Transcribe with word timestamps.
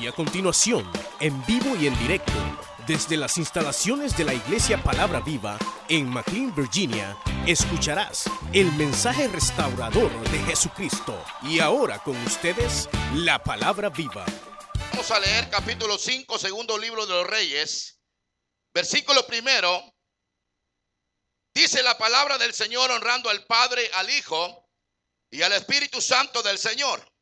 Y 0.00 0.06
a 0.06 0.12
continuación, 0.12 0.90
en 1.20 1.44
vivo 1.46 1.74
y 1.76 1.86
en 1.86 1.98
directo, 1.98 2.32
desde 2.86 3.16
las 3.16 3.38
instalaciones 3.38 4.16
de 4.16 4.24
la 4.24 4.34
Iglesia 4.34 4.82
Palabra 4.82 5.20
Viva 5.20 5.58
en 5.88 6.08
McLean, 6.08 6.54
Virginia, 6.54 7.16
escucharás 7.46 8.24
el 8.52 8.70
mensaje 8.72 9.26
restaurador 9.28 10.10
de 10.30 10.38
Jesucristo. 10.40 11.18
Y 11.42 11.60
ahora 11.60 11.98
con 12.00 12.16
ustedes, 12.26 12.90
la 13.14 13.42
Palabra 13.42 13.88
Viva. 13.88 14.26
Vamos 14.90 15.10
a 15.10 15.18
leer 15.18 15.48
capítulo 15.48 15.96
5, 15.96 16.38
segundo 16.38 16.76
libro 16.76 17.06
de 17.06 17.14
los 17.14 17.26
Reyes, 17.26 17.98
versículo 18.74 19.26
primero. 19.26 19.82
Dice 21.54 21.82
la 21.82 21.96
palabra 21.96 22.36
del 22.36 22.52
Señor 22.52 22.90
honrando 22.90 23.30
al 23.30 23.44
Padre, 23.46 23.90
al 23.94 24.10
Hijo 24.10 24.68
y 25.30 25.40
al 25.40 25.52
Espíritu 25.52 26.02
Santo 26.02 26.42
del 26.42 26.58
Señor. 26.58 27.15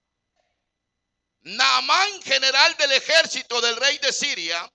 Naamán, 1.44 2.22
general 2.22 2.74
del 2.76 2.92
ejército 2.92 3.60
del 3.60 3.76
rey 3.76 3.98
de 3.98 4.12
Siria, 4.12 4.70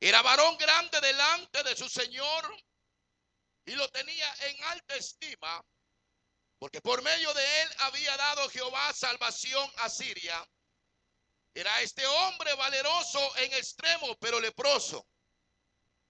era 0.00 0.20
varón 0.20 0.56
grande 0.58 1.00
delante 1.00 1.62
de 1.62 1.76
su 1.76 1.88
Señor 1.88 2.56
y 3.64 3.72
lo 3.76 3.88
tenía 3.90 4.34
en 4.40 4.64
alta 4.64 4.96
estima, 4.96 5.64
porque 6.58 6.80
por 6.80 7.00
medio 7.02 7.32
de 7.32 7.62
él 7.62 7.68
había 7.78 8.16
dado 8.16 8.48
Jehová 8.50 8.92
salvación 8.92 9.70
a 9.78 9.88
Siria. 9.88 10.44
Era 11.54 11.80
este 11.80 12.04
hombre 12.06 12.52
valeroso 12.54 13.36
en 13.36 13.52
extremo, 13.54 14.16
pero 14.18 14.40
leproso. 14.40 15.06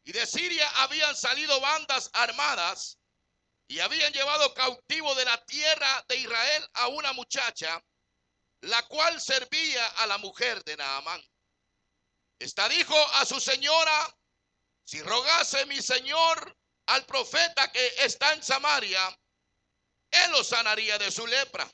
Y 0.04 0.12
de 0.12 0.26
Siria 0.26 0.68
habían 0.82 1.14
salido 1.14 1.60
bandas 1.60 2.08
armadas 2.14 2.98
y 3.68 3.80
habían 3.80 4.12
llevado 4.14 4.54
cautivo 4.54 5.14
de 5.14 5.24
la 5.26 5.44
tierra 5.44 6.04
de 6.08 6.16
Israel 6.16 6.70
a 6.74 6.88
una 6.88 7.12
muchacha 7.12 7.82
la 8.62 8.82
cual 8.88 9.20
servía 9.20 9.86
a 9.98 10.06
la 10.06 10.18
mujer 10.18 10.62
de 10.64 10.76
Naamán. 10.76 11.22
Esta 12.38 12.68
dijo 12.68 12.96
a 13.14 13.24
su 13.24 13.40
señora, 13.40 14.14
si 14.84 15.02
rogase 15.02 15.66
mi 15.66 15.80
señor 15.80 16.56
al 16.86 17.04
profeta 17.06 17.70
que 17.72 17.86
está 17.98 18.32
en 18.32 18.42
Samaria, 18.42 19.18
él 20.10 20.30
lo 20.30 20.44
sanaría 20.44 20.98
de 20.98 21.10
su 21.10 21.26
lepra. 21.26 21.70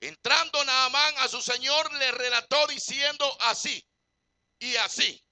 Entrando 0.00 0.64
Naamán 0.64 1.14
a 1.18 1.28
su 1.28 1.40
señor, 1.40 1.92
le 1.94 2.10
relató 2.12 2.66
diciendo 2.66 3.36
así 3.40 3.86
y 4.58 4.76
así. 4.76 5.22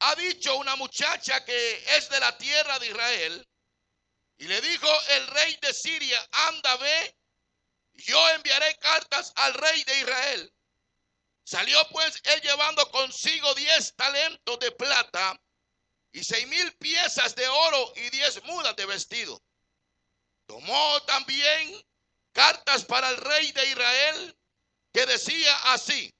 Ha 0.00 0.14
dicho 0.14 0.56
una 0.56 0.76
muchacha 0.76 1.44
que 1.44 1.96
es 1.96 2.08
de 2.08 2.20
la 2.20 2.36
tierra 2.38 2.78
de 2.78 2.86
Israel, 2.86 3.48
y 4.38 4.46
le 4.46 4.60
dijo 4.60 4.88
el 5.10 5.26
rey 5.26 5.58
de 5.60 5.74
Siria, 5.74 6.26
anda, 6.30 6.76
ve 6.76 7.16
yo 7.98 8.28
enviaré 8.30 8.76
cartas 8.78 9.32
al 9.36 9.54
rey 9.54 9.84
de 9.84 10.00
Israel. 10.00 10.54
Salió 11.44 11.78
pues 11.90 12.20
él 12.24 12.40
llevando 12.42 12.88
consigo 12.90 13.54
diez 13.54 13.94
talentos 13.96 14.58
de 14.60 14.70
plata 14.72 15.40
y 16.12 16.22
seis 16.22 16.46
mil 16.46 16.72
piezas 16.76 17.34
de 17.34 17.46
oro 17.48 17.92
y 17.96 18.10
diez 18.10 18.42
mudas 18.44 18.76
de 18.76 18.86
vestido. 18.86 19.42
Tomó 20.46 21.02
también 21.02 21.82
cartas 22.32 22.84
para 22.84 23.10
el 23.10 23.16
rey 23.16 23.52
de 23.52 23.66
Israel 23.66 24.38
que 24.92 25.06
decía 25.06 25.72
así, 25.72 26.14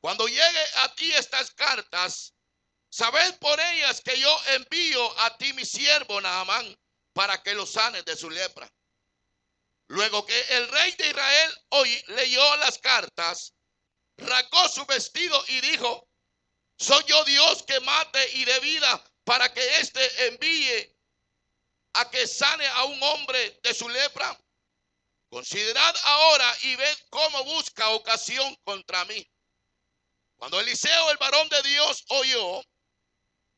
cuando 0.00 0.26
llegue 0.26 0.64
a 0.76 0.94
ti 0.94 1.12
estas 1.12 1.50
cartas, 1.52 2.34
sabed 2.90 3.38
por 3.38 3.58
ellas 3.58 4.00
que 4.00 4.18
yo 4.18 4.40
envío 4.48 5.20
a 5.20 5.36
ti 5.38 5.52
mi 5.54 5.64
siervo 5.64 6.20
Naamán 6.20 6.78
para 7.12 7.42
que 7.42 7.54
lo 7.54 7.66
sanes 7.66 8.04
de 8.04 8.16
su 8.16 8.30
lepra. 8.30 8.70
Luego 9.94 10.26
que 10.26 10.40
el 10.56 10.68
rey 10.70 10.90
de 10.98 11.06
Israel 11.06 11.58
hoy 11.68 12.04
leyó 12.08 12.56
las 12.56 12.78
cartas, 12.78 13.54
rasgó 14.16 14.68
su 14.68 14.84
vestido 14.86 15.44
y 15.46 15.60
dijo, 15.60 16.08
soy 16.76 17.04
yo 17.06 17.22
Dios 17.22 17.62
que 17.62 17.78
mate 17.78 18.28
y 18.32 18.44
de 18.44 18.58
vida 18.58 19.04
para 19.22 19.54
que 19.54 19.78
éste 19.78 20.26
envíe 20.26 20.98
a 21.92 22.10
que 22.10 22.26
sane 22.26 22.66
a 22.66 22.84
un 22.86 23.00
hombre 23.04 23.60
de 23.62 23.72
su 23.72 23.88
lepra. 23.88 24.36
Considerad 25.28 25.94
ahora 26.02 26.56
y 26.62 26.74
ved 26.74 26.98
cómo 27.10 27.44
busca 27.44 27.90
ocasión 27.90 28.52
contra 28.64 29.04
mí. 29.04 29.24
Cuando 30.34 30.58
Eliseo, 30.58 31.12
el 31.12 31.18
varón 31.18 31.48
de 31.50 31.62
Dios, 31.62 32.04
oyó 32.08 32.64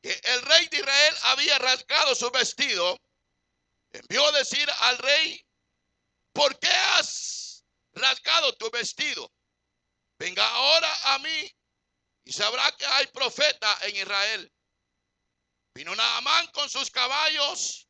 que 0.03 0.21
el 0.23 0.43
rey 0.43 0.67
de 0.67 0.77
Israel 0.77 1.15
había 1.23 1.57
rasgado 1.57 2.13
su 2.13 2.29
vestido, 2.29 2.95
envió 3.91 4.23
a 4.27 4.33
decir 4.33 4.69
al 4.81 4.99
rey 4.99 5.46
¿por 6.37 6.59
qué 6.59 6.69
has 6.69 7.65
rasgado 7.93 8.53
tu 8.57 8.69
vestido? 8.69 9.33
Venga 10.19 10.47
ahora 10.47 11.15
a 11.15 11.19
mí 11.19 11.51
y 12.25 12.31
sabrá 12.31 12.71
que 12.73 12.85
hay 12.85 13.07
profeta 13.07 13.75
en 13.81 13.95
Israel. 13.95 14.53
Vino 15.73 15.95
Naamán 15.95 16.45
con 16.51 16.69
sus 16.69 16.91
caballos 16.91 17.87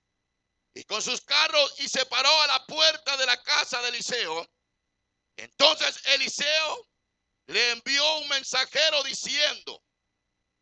y 0.73 0.83
con 0.85 1.01
sus 1.01 1.19
carros 1.21 1.75
y 1.79 1.89
se 1.89 2.05
paró 2.05 2.41
a 2.43 2.47
la 2.47 2.65
puerta 2.65 3.17
de 3.17 3.25
la 3.25 3.41
casa 3.43 3.81
de 3.81 3.89
Eliseo. 3.89 4.47
Entonces 5.35 6.01
Eliseo 6.05 6.87
le 7.47 7.71
envió 7.71 8.19
un 8.19 8.29
mensajero 8.29 9.03
diciendo, 9.03 9.83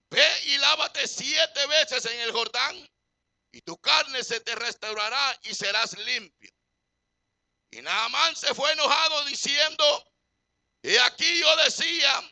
ve 0.09 0.27
y 0.45 0.57
lávate 0.57 1.07
siete 1.07 1.67
veces 1.67 2.05
en 2.05 2.19
el 2.21 2.31
Jordán 2.31 2.89
y 3.51 3.61
tu 3.61 3.77
carne 3.77 4.23
se 4.23 4.39
te 4.39 4.55
restaurará 4.55 5.39
y 5.43 5.53
serás 5.53 5.95
limpio. 5.99 6.54
Y 7.75 7.81
Naamán 7.81 8.37
se 8.37 8.55
fue 8.55 8.71
enojado 8.71 9.25
diciendo, 9.25 10.09
y 10.81 10.95
aquí 10.95 11.41
yo 11.41 11.55
decía, 11.57 12.23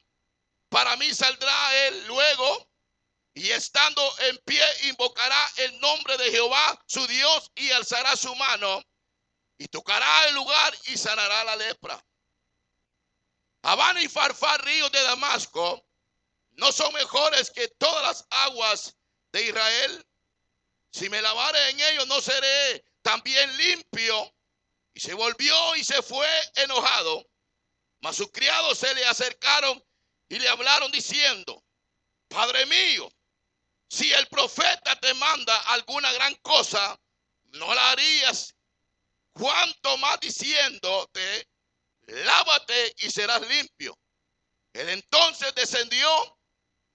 para 0.70 0.96
mí 0.96 1.14
saldrá 1.14 1.88
él 1.88 2.08
luego 2.08 2.70
y 3.34 3.50
estando 3.50 4.02
en 4.20 4.38
pie 4.46 4.64
invocará 4.84 5.52
el 5.58 5.78
nombre 5.82 6.16
de 6.16 6.32
Jehová, 6.32 6.82
su 6.88 7.06
Dios, 7.08 7.52
y 7.56 7.72
alzará 7.72 8.16
su 8.16 8.34
mano 8.36 8.82
y 9.58 9.68
tocará 9.68 10.30
el 10.30 10.36
lugar 10.36 10.78
y 10.86 10.98
sanará 10.98 11.44
la 11.44 11.58
lepra. 11.58 12.02
Habana 13.64 14.02
y 14.02 14.08
Farfar, 14.08 14.64
ríos 14.64 14.94
de 14.94 15.04
Damasco, 15.04 15.86
no 16.52 16.72
son 16.72 16.94
mejores 16.94 17.52
que 17.52 17.68
todas 17.68 18.02
las 18.02 18.28
aguas 18.30 18.96
de 19.34 19.44
Israel. 19.44 20.08
Si 20.94 21.10
me 21.10 21.22
lavare 21.22 21.70
en 21.72 21.82
ellos, 21.82 22.08
no 22.08 22.22
seré 22.22 22.86
también 23.02 23.58
limpio. 23.58 24.33
Y 24.94 25.00
se 25.00 25.14
volvió 25.14 25.76
y 25.76 25.84
se 25.84 26.02
fue 26.02 26.28
enojado. 26.56 27.26
Mas 28.02 28.18
sus 28.18 28.32
criados 28.32 28.78
se 28.78 28.94
le 28.94 29.06
acercaron 29.06 29.84
y 30.30 30.40
le 30.40 30.50
hablaron 30.50 30.92
diciendo, 30.92 31.64
Padre 32.28 32.66
mío, 32.66 33.10
si 33.90 34.12
el 34.12 34.28
profeta 34.28 35.00
te 35.00 35.14
manda 35.14 35.56
alguna 35.74 36.12
gran 36.14 36.34
cosa, 36.36 37.00
no 37.54 37.74
la 37.74 37.92
harías. 37.92 38.56
Cuanto 39.34 39.98
más 39.98 40.20
diciéndote, 40.20 41.48
lávate 42.08 42.94
y 42.98 43.10
serás 43.10 43.42
limpio. 43.48 43.98
Él 44.74 44.90
entonces 44.90 45.54
descendió 45.56 46.40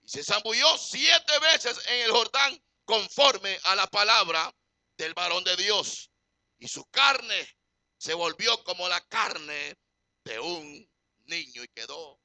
y 0.03 0.09
se 0.09 0.25
zambulló 0.25 0.77
siete 0.77 1.39
veces 1.39 1.81
en 1.87 2.01
el 2.01 2.11
Jordán 2.11 2.61
conforme 2.85 3.59
a 3.65 3.77
la 3.77 3.87
palabra 3.87 4.53
del 4.97 5.15
varón 5.15 5.45
de 5.45 5.57
Dios. 5.57 6.11
Y 6.59 6.67
su 6.67 6.85
carne 6.87 7.58
se 7.99 8.15
volvió 8.15 8.63
como 8.65 8.89
la 8.89 9.01
carne 9.09 9.77
de 10.25 10.39
un 10.41 10.91
niño 11.27 11.65
y 11.65 11.69
quedó. 11.69 12.21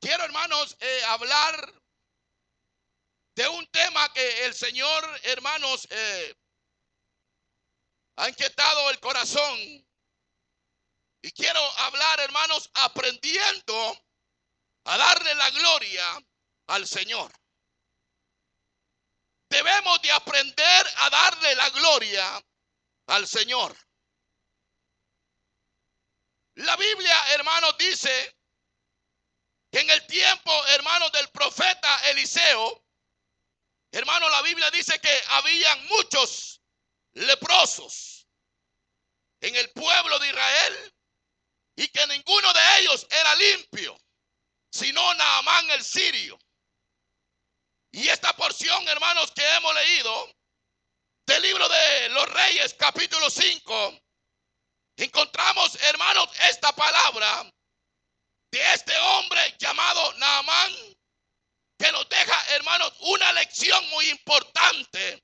Quiero, 0.00 0.24
hermanos, 0.24 0.76
eh, 0.80 1.04
hablar 1.08 1.72
de 3.36 3.48
un 3.48 3.66
tema 3.68 4.12
que 4.12 4.44
el 4.44 4.54
Señor, 4.54 5.20
hermanos, 5.22 5.88
eh, 5.90 6.34
ha 8.16 8.28
inquietado 8.28 8.90
el 8.90 9.00
corazón. 9.00 9.58
Y 11.22 11.30
quiero 11.32 11.60
hablar, 11.78 12.20
hermanos, 12.20 12.70
aprendiendo 12.74 14.06
a 14.84 14.96
darle 14.98 15.34
la 15.36 15.50
gloria 15.50 16.24
al 16.66 16.86
Señor. 16.86 17.32
Debemos 19.48 20.02
de 20.02 20.12
aprender 20.12 20.86
a 20.96 21.10
darle 21.10 21.54
la 21.54 21.70
gloria 21.70 22.44
al 23.06 23.26
Señor. 23.26 23.76
La 26.56 26.76
Biblia, 26.76 27.34
hermanos, 27.34 27.76
dice 27.78 28.36
que 29.70 29.80
en 29.80 29.90
el 29.90 30.06
tiempo, 30.06 30.66
hermanos, 30.68 31.10
del 31.12 31.28
profeta 31.30 32.10
Eliseo, 32.10 32.84
hermano, 33.90 34.28
la 34.28 34.42
Biblia 34.42 34.70
dice 34.70 35.00
que 35.00 35.22
habían 35.30 35.86
muchos 35.86 36.60
leprosos 37.14 38.26
en 39.40 39.56
el 39.56 39.70
pueblo 39.72 40.18
de 40.20 40.28
Israel 40.28 40.94
y 41.76 41.88
que 41.88 42.06
ninguno 42.06 42.52
de 42.52 42.78
ellos 42.78 43.06
era 43.10 43.34
limpio, 43.34 44.00
sino 44.70 45.14
Naamán 45.14 45.70
el 45.70 45.84
sirio. 45.84 46.38
Y 47.90 48.08
esta 48.08 48.34
porción, 48.34 48.88
hermanos, 48.88 49.32
que 49.32 49.44
hemos 49.54 49.74
leído, 49.74 50.34
del 51.26 51.42
libro 51.42 51.68
de 51.68 52.08
los 52.10 52.28
Reyes, 52.28 52.74
capítulo 52.74 53.30
5, 53.30 53.98
encontramos, 54.96 55.74
hermanos, 55.82 56.28
esta 56.48 56.72
palabra 56.72 57.50
de 58.50 58.72
este 58.74 58.96
hombre 58.96 59.54
llamado 59.58 60.12
Naamán, 60.14 60.72
que 61.78 61.90
nos 61.92 62.08
deja, 62.08 62.54
hermanos, 62.54 62.92
una 63.00 63.32
lección 63.32 63.88
muy 63.90 64.08
importante 64.10 65.22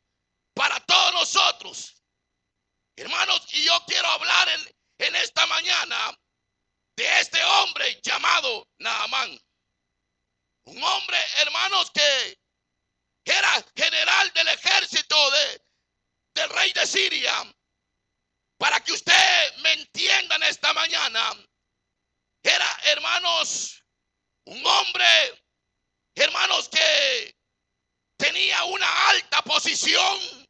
para 0.55 0.81
todos 0.81 1.12
nosotros. 1.14 1.94
Hermanos, 2.97 3.47
y 3.52 3.64
yo 3.64 3.85
quiero 3.87 4.08
hablar 4.08 4.49
en, 4.99 5.17
esta 5.17 5.47
mañana 5.47 6.19
de 6.97 7.20
este 7.20 7.43
hombre 7.43 8.00
llamado 8.02 8.69
Naamán. 8.79 9.38
Un 10.64 10.82
hombre, 10.82 11.19
hermanos, 11.38 11.91
que 11.93 12.38
era 13.25 13.64
general 13.75 14.31
del 14.32 14.49
ejército 14.49 15.31
de, 15.31 15.62
del 16.35 16.49
rey 16.50 16.73
de 16.73 16.87
Siria. 16.87 17.35
Para 18.59 18.81
que 18.81 18.93
usted 18.93 19.56
me 19.62 19.73
entienda 19.73 20.37
en 20.37 20.43
esta 20.44 20.73
mañana, 20.75 21.32
era, 22.43 22.81
hermanos, 22.85 23.82
un 24.47 24.65
hombre, 24.67 25.43
hermanos, 26.15 26.69
que 26.69 27.35
tenía 28.19 28.65
una 28.65 29.09
alta 29.09 29.43
posición. 29.43 30.47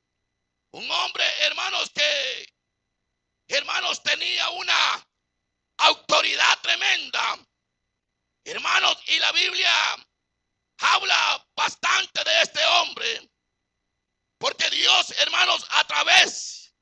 Un 0.72 0.90
hombre, 0.90 1.24
hermanos, 1.42 1.90
que, 1.90 2.46
hermanos, 3.48 4.02
tenía 4.02 4.48
una 4.50 5.06
autoridad 5.78 6.60
tremenda. 6.62 7.38
Hermanos, 8.44 8.98
y 9.06 9.18
la 9.18 9.32
Biblia 9.32 9.72
habla 10.78 11.46
bastante 11.56 12.24
de 12.24 12.42
este 12.42 12.64
hombre. 12.64 13.30
Porque 14.40 14.70
Dios, 14.70 15.10
hermanos, 15.18 15.66
a 15.68 15.86
través 15.86 16.74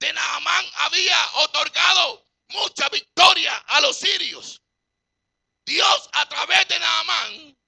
de 0.00 0.10
Naamán 0.10 0.64
había 0.76 1.18
otorgado 1.34 2.26
mucha 2.48 2.88
victoria 2.88 3.54
a 3.68 3.82
los 3.82 3.98
sirios. 3.98 4.62
Dios 5.66 6.08
a 6.14 6.26
través 6.26 6.66
de 6.66 6.78
Naamán 6.78 7.58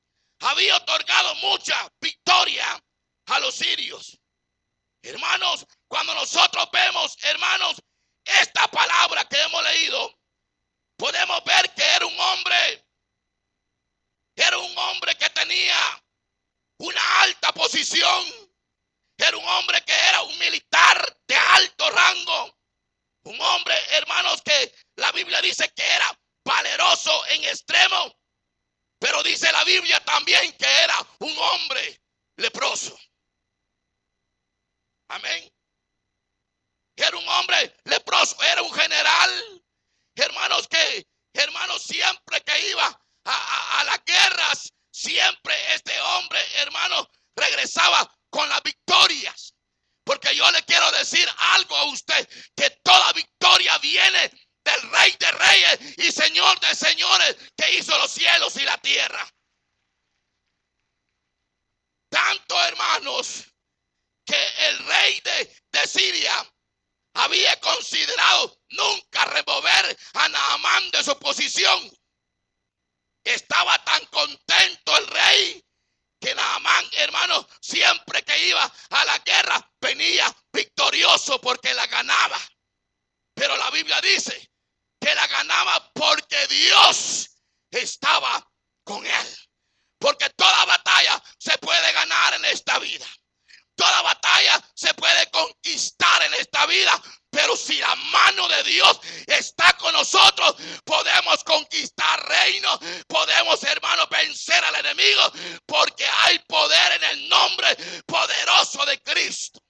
había 0.40 0.76
otorgado 0.76 1.34
mucha 1.36 1.86
victoria 2.00 2.82
a 3.26 3.40
los 3.40 3.54
sirios. 3.54 4.18
Hermanos, 5.02 5.66
cuando 5.86 6.14
nosotros 6.14 6.70
vemos, 6.72 7.18
hermanos, 7.22 7.76
esta 8.24 8.66
palabra 8.68 9.26
que 9.28 9.38
hemos 9.38 9.62
leído, 9.64 10.18
podemos 10.96 11.44
ver 11.44 11.74
que 11.74 11.84
era 11.84 12.06
un 12.06 12.18
hombre, 12.18 12.86
era 14.34 14.56
un 14.56 14.78
hombre 14.78 15.14
que 15.16 15.28
tenía 15.28 16.02
una 16.78 17.20
alta 17.20 17.52
posición, 17.52 18.45
era 19.24 19.36
un 19.36 19.46
hombre 19.46 19.82
que 19.82 19.92
era 19.92 20.22
un 20.22 20.38
militar 20.38 21.18
de 21.26 21.36
alto 21.36 21.90
rango, 21.90 22.58
un 23.24 23.40
hombre, 23.40 23.74
hermanos, 23.90 24.42
que 24.42 24.74
la 24.96 25.12
Biblia 25.12 25.40
dice 25.40 25.70
que 25.74 25.84
era 25.84 26.18
valeroso 26.44 27.26
en 27.28 27.44
extremo, 27.44 28.14
pero 28.98 29.22
dice 29.22 29.50
la 29.52 29.64
Biblia 29.64 30.00
también 30.00 30.52
que 30.56 30.66
era 30.66 31.06
un 31.20 31.36
hombre 31.36 32.00
leproso. 32.36 32.98
Amén. 35.08 35.52
Era 36.96 37.16
un 37.16 37.28
hombre 37.28 37.76
leproso, 37.84 38.42
era 38.42 38.62
un 38.62 38.72
general 38.72 39.56
hermanos, 40.16 40.66
que, 40.68 41.06
hermanos, 41.34 41.82
siempre 41.82 42.40
que 42.42 42.70
iba 42.70 43.00
a, 43.24 43.84
las 43.84 44.04
guerras, 44.04 44.72
siempre 44.90 45.54
este 45.74 46.00
hombre, 46.00 46.40
hermano, 46.60 47.08
regresaba 47.36 48.10
con 48.36 48.46
las 48.50 48.62
victorias. 48.62 49.54
Porque 50.04 50.36
yo 50.36 50.48
le 50.50 50.62
quiero 50.64 50.92
decir 50.92 51.26
algo 51.54 51.74
a 51.74 51.84
usted, 51.84 52.28
que 52.54 52.68
toda 52.82 53.12
victoria 53.14 53.78
viene 53.78 54.30
del 54.62 54.90
rey 54.90 55.16
de 55.18 55.32
reyes 55.32 55.98
y 55.98 56.12
señor 56.12 56.60
de 56.60 56.74
señores 56.74 57.36
que 57.56 57.78
hizo 57.78 57.96
los 57.96 58.10
cielos 58.10 58.54
y 58.56 58.64
la 58.64 58.76
tierra. 58.78 59.26
Tanto 62.10 62.62
hermanos 62.64 63.44
que 64.26 64.46
el 64.68 64.78
rey 64.86 65.20
de, 65.20 65.62
de 65.72 65.86
Siria 65.86 66.52
había 67.14 67.58
considerado 67.60 68.60
nunca 68.68 69.24
remover 69.24 69.98
a 70.12 70.28
Naamán 70.28 70.90
de 70.90 71.02
su 71.02 71.18
posición. 71.18 71.90
Estaba 73.24 73.82
tan 73.82 74.04
contento 74.06 74.96
el 74.98 75.06
rey 75.06 75.65
que 76.20 76.34
Naamán, 76.34 76.84
hermano, 76.92 77.46
siempre 77.60 78.22
que 78.22 78.48
iba 78.48 78.72
a 78.90 79.04
la 79.04 79.18
guerra 79.18 79.72
venía 79.80 80.34
victorioso 80.52 81.40
porque 81.40 81.74
la 81.74 81.86
ganaba. 81.86 82.38
Pero 83.34 83.56
la 83.56 83.70
Biblia 83.70 84.00
dice 84.00 84.50
que 85.00 85.14
la 85.14 85.26
ganaba 85.26 85.92
porque 85.92 86.46
Dios 86.46 87.28
estaba 87.70 88.50
con 88.84 89.06
él. 89.06 89.38
Porque 89.98 90.30
toda 90.30 90.64
batalla 90.64 91.22
se 91.38 91.56
puede 91.58 91.92
ganar 91.92 92.34
en 92.34 92.44
esta 92.46 92.78
vida. 92.78 93.06
Toda 93.74 94.02
batalla 94.02 94.62
se 94.74 94.94
puede 94.94 95.30
conquistar 95.30 96.22
en 96.22 96.34
esta 96.34 96.64
vida, 96.66 97.02
pero 97.36 97.54
si 97.54 97.76
la 97.76 97.94
mano 97.94 98.48
de 98.48 98.62
Dios 98.62 98.98
está 99.26 99.70
con 99.74 99.92
nosotros, 99.92 100.56
podemos 100.82 101.44
conquistar 101.44 102.26
reino, 102.26 102.80
podemos, 103.06 103.62
hermano, 103.62 104.06
vencer 104.06 104.64
al 104.64 104.74
enemigo, 104.76 105.20
porque 105.66 106.06
hay 106.06 106.38
poder 106.48 106.92
en 106.92 107.04
el 107.04 107.28
nombre 107.28 107.76
poderoso 108.06 108.86
de 108.86 109.02
Cristo. 109.02 109.60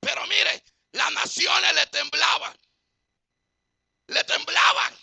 Pero 0.00 0.26
mire, 0.26 0.62
las 0.92 1.12
naciones 1.12 1.74
le 1.74 1.86
temblaban. 1.86 2.54
Le 4.08 4.22
temblaban. 4.24 4.94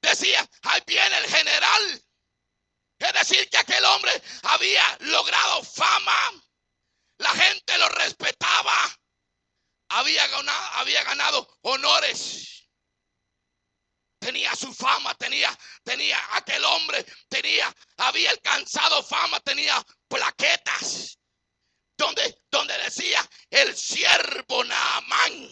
Decía, 0.00 0.48
ahí 0.62 0.80
viene 0.86 1.18
el 1.18 1.26
general 1.26 2.02
es 2.98 3.12
decir, 3.12 3.48
que 3.50 3.58
aquel 3.58 3.84
hombre 3.84 4.10
había 4.42 4.96
logrado 5.00 5.62
fama. 5.62 6.42
La 7.18 7.30
gente 7.30 7.78
lo 7.78 7.88
respetaba. 7.88 8.74
Había 9.88 10.26
ganado, 10.26 10.72
había 10.74 11.04
ganado 11.04 11.58
honores. 11.62 12.68
Tenía 14.18 14.54
su 14.56 14.72
fama, 14.74 15.14
tenía, 15.14 15.56
tenía 15.84 16.18
aquel 16.36 16.64
hombre, 16.64 17.04
tenía, 17.28 17.72
había 17.98 18.30
alcanzado 18.30 19.02
fama, 19.02 19.40
tenía 19.40 19.84
plaquetas. 20.08 21.18
Donde, 21.98 22.42
donde 22.50 22.76
decía 22.78 23.26
el 23.48 23.74
siervo 23.74 24.64
Naamán. 24.64 25.50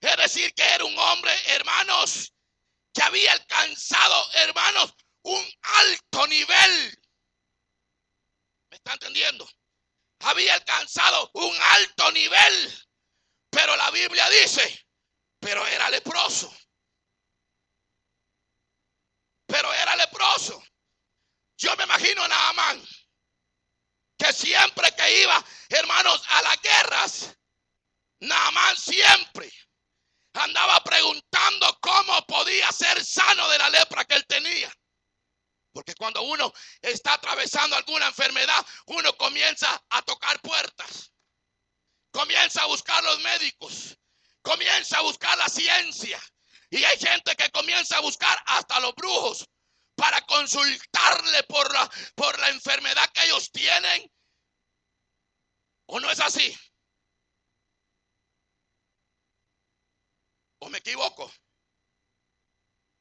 Es 0.00 0.16
decir, 0.16 0.52
que 0.52 0.62
era 0.62 0.84
un 0.84 0.98
hombre, 0.98 1.32
hermanos, 1.46 2.34
que 2.92 3.02
había 3.02 3.32
alcanzado, 3.32 4.32
hermanos, 4.34 4.92
un 5.22 5.44
alto 5.62 6.26
nivel. 6.26 7.02
¿Me 8.70 8.76
está 8.76 8.92
entendiendo? 8.94 9.48
Había 10.22 10.54
alcanzado 10.54 11.30
un 11.34 11.56
alto 11.74 12.10
nivel. 12.12 12.88
Pero 13.50 13.76
la 13.76 13.90
Biblia 13.90 14.28
dice, 14.30 14.86
pero 15.38 15.66
era 15.66 15.90
leproso. 15.90 16.54
Pero 19.46 19.72
era 19.74 19.96
leproso. 19.96 20.62
Yo 21.58 21.76
me 21.76 21.84
imagino 21.84 22.22
a 22.22 22.28
Naamán 22.28 22.82
que 24.18 24.32
siempre 24.32 24.90
que 24.96 25.22
iba, 25.22 25.44
hermanos, 25.68 26.22
a 26.28 26.42
las 26.42 26.60
guerras, 26.62 27.36
Naamán 28.20 28.76
siempre 28.76 29.52
andaba 30.34 30.82
preguntando 30.82 31.78
cómo 31.80 32.24
podía 32.26 32.70
ser 32.72 33.04
sano 33.04 33.48
de 33.48 33.58
la 33.58 33.70
lepra 33.70 34.04
que 34.04 34.14
él 34.14 34.26
tenía. 34.26 34.72
Porque 35.72 35.94
cuando 35.94 36.22
uno 36.22 36.52
está 36.80 37.14
atravesando 37.14 37.76
alguna 37.76 38.06
enfermedad, 38.06 38.64
uno 38.86 39.16
comienza 39.16 39.82
a 39.88 40.02
tocar 40.02 40.40
puertas. 40.40 41.12
Comienza 42.10 42.62
a 42.62 42.66
buscar 42.66 43.02
los 43.04 43.20
médicos. 43.20 43.98
Comienza 44.42 44.98
a 44.98 45.02
buscar 45.02 45.36
la 45.38 45.48
ciencia. 45.48 46.20
Y 46.70 46.84
hay 46.84 46.98
gente 46.98 47.34
que 47.36 47.50
comienza 47.50 47.96
a 47.96 48.00
buscar 48.00 48.42
hasta 48.46 48.80
los 48.80 48.94
brujos 48.94 49.48
para 49.94 50.20
consultarle 50.22 51.42
por 51.44 51.72
la, 51.72 51.90
por 52.14 52.38
la 52.38 52.48
enfermedad 52.50 53.08
que 53.12 53.24
ellos 53.24 53.50
tienen. 53.50 54.10
¿O 55.86 56.00
no 56.00 56.10
es 56.10 56.20
así? 56.20 56.56
¿O 60.60 60.68
me 60.68 60.78
equivoco? 60.78 61.32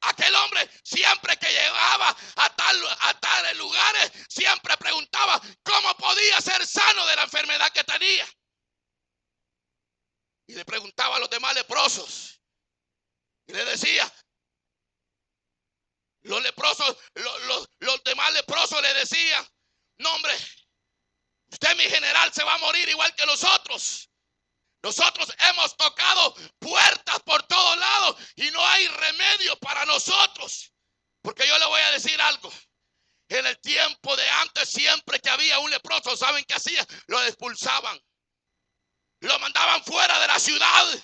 Aquel 0.02 0.34
hombre 0.36 0.70
siempre 0.84 1.38
que 1.38 1.48
llegaba 1.52 2.16
a 2.36 2.56
tal, 2.56 2.98
a 3.02 3.20
tales 3.20 3.58
lugares, 3.58 4.12
siempre 4.30 4.76
preguntaba 4.78 5.40
cómo 5.64 5.96
podía 5.96 6.42
ser 6.42 6.66
sano 6.66 7.06
de 7.06 7.16
la 7.16 7.24
enfermedad 7.24 7.72
que 7.72 7.84
tenía. 7.84 8.28
Y 10.48 10.56
le 10.56 10.66
preguntaba 10.66 11.18
a 11.18 11.20
los 11.20 11.30
demás 11.30 11.54
leprosos. 11.54 12.42
Y 13.48 13.54
le 13.54 13.64
decía, 13.66 14.12
los 16.24 16.42
leprosos, 16.42 16.98
los, 17.16 17.70
los 17.80 18.04
demás 18.04 18.34
leprosos 18.34 18.82
le 18.82 18.94
decían, 18.96 19.48
no 19.98 20.14
hombre, 20.16 20.36
usted 21.52 21.76
mi 21.76 21.84
general 21.84 22.34
se 22.34 22.44
va 22.44 22.56
a 22.56 22.60
morir 22.60 22.90
igual 22.90 23.14
que 23.16 23.26
nosotros. 23.26 24.11
Nosotros 24.84 25.32
hemos 25.50 25.78
tocado 25.78 26.34
puertas 26.60 27.20
por 27.24 27.44
todos 27.44 27.78
lados 27.78 28.16
y 28.36 28.50
no 28.52 28.66
hay 28.66 28.88
remedio 28.88 29.56
para 29.58 29.86
nosotros. 29.86 30.74
Porque 31.22 31.48
yo 31.48 31.58
le 31.60 31.66
voy 31.66 31.82
a 31.82 31.92
decir 31.92 32.20
algo. 32.22 32.52
En 33.30 33.46
el 33.46 33.60
tiempo 33.62 34.16
de 34.16 34.28
antes, 34.30 34.70
siempre 34.70 35.20
que 35.20 35.30
había 35.30 35.60
un 35.60 35.70
leproso, 35.70 36.18
¿saben 36.18 36.44
qué 36.46 36.56
hacía? 36.56 36.86
Lo 37.08 37.22
expulsaban. 37.24 38.00
Lo 39.22 39.38
mandaban 39.40 39.84
fuera 39.86 40.20
de 40.20 40.28
la 40.28 40.40
ciudad. 40.40 41.00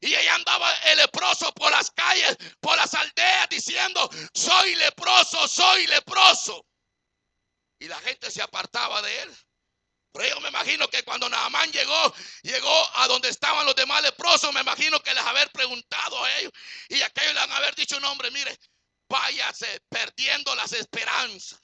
Y 0.00 0.14
ahí 0.14 0.28
andaba 0.28 0.70
el 0.84 0.98
leproso 0.98 1.52
por 1.54 1.72
las 1.72 1.90
calles, 1.90 2.36
por 2.60 2.76
las 2.76 2.92
aldeas, 2.92 3.48
diciendo, 3.48 4.08
soy 4.34 4.74
leproso, 4.74 5.48
soy 5.48 5.86
leproso. 5.86 6.66
Y 7.78 7.88
la 7.88 7.98
gente 8.00 8.30
se 8.30 8.42
apartaba 8.42 9.00
de 9.00 9.22
él. 9.22 9.36
Pero 10.14 10.28
yo 10.28 10.40
me 10.40 10.48
imagino 10.48 10.88
que 10.88 11.02
cuando 11.02 11.28
Naamán 11.28 11.72
llegó, 11.72 12.14
llegó 12.42 12.96
a 12.98 13.08
donde 13.08 13.28
estaban 13.28 13.66
los 13.66 13.74
demás 13.74 14.00
leprosos, 14.00 14.54
me 14.54 14.60
imagino 14.60 15.00
que 15.00 15.12
les 15.12 15.24
haber 15.24 15.50
preguntado 15.50 16.22
a 16.22 16.38
ellos. 16.38 16.52
Y 16.88 17.02
aquellos 17.02 17.34
le 17.34 17.40
han 17.40 17.50
haber 17.50 17.74
dicho 17.74 17.96
un 17.96 18.04
hombre, 18.04 18.30
mire, 18.30 18.56
váyase 19.08 19.80
perdiendo 19.88 20.54
las 20.54 20.72
esperanzas. 20.72 21.60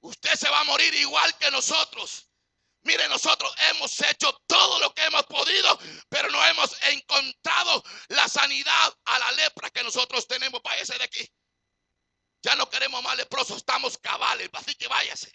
Usted 0.00 0.34
se 0.34 0.50
va 0.50 0.60
a 0.60 0.64
morir 0.64 0.92
igual 0.96 1.34
que 1.38 1.50
nosotros. 1.50 2.28
Mire, 2.82 3.08
nosotros 3.08 3.50
hemos 3.70 3.98
hecho 4.02 4.38
todo 4.46 4.78
lo 4.78 4.92
que 4.92 5.04
hemos 5.04 5.24
podido, 5.24 5.78
pero 6.10 6.28
no 6.28 6.46
hemos 6.48 6.76
encontrado 6.82 7.82
la 8.08 8.28
sanidad 8.28 8.94
a 9.06 9.18
la 9.18 9.32
lepra 9.32 9.70
que 9.70 9.82
nosotros 9.82 10.28
tenemos. 10.28 10.60
Váyase 10.62 10.98
de 10.98 11.04
aquí. 11.04 11.26
Ya 12.42 12.54
no 12.54 12.68
queremos 12.68 13.02
más 13.02 13.16
leprosos, 13.16 13.56
estamos 13.56 13.96
cabales, 13.96 14.50
así 14.52 14.74
que 14.74 14.88
váyase. 14.88 15.32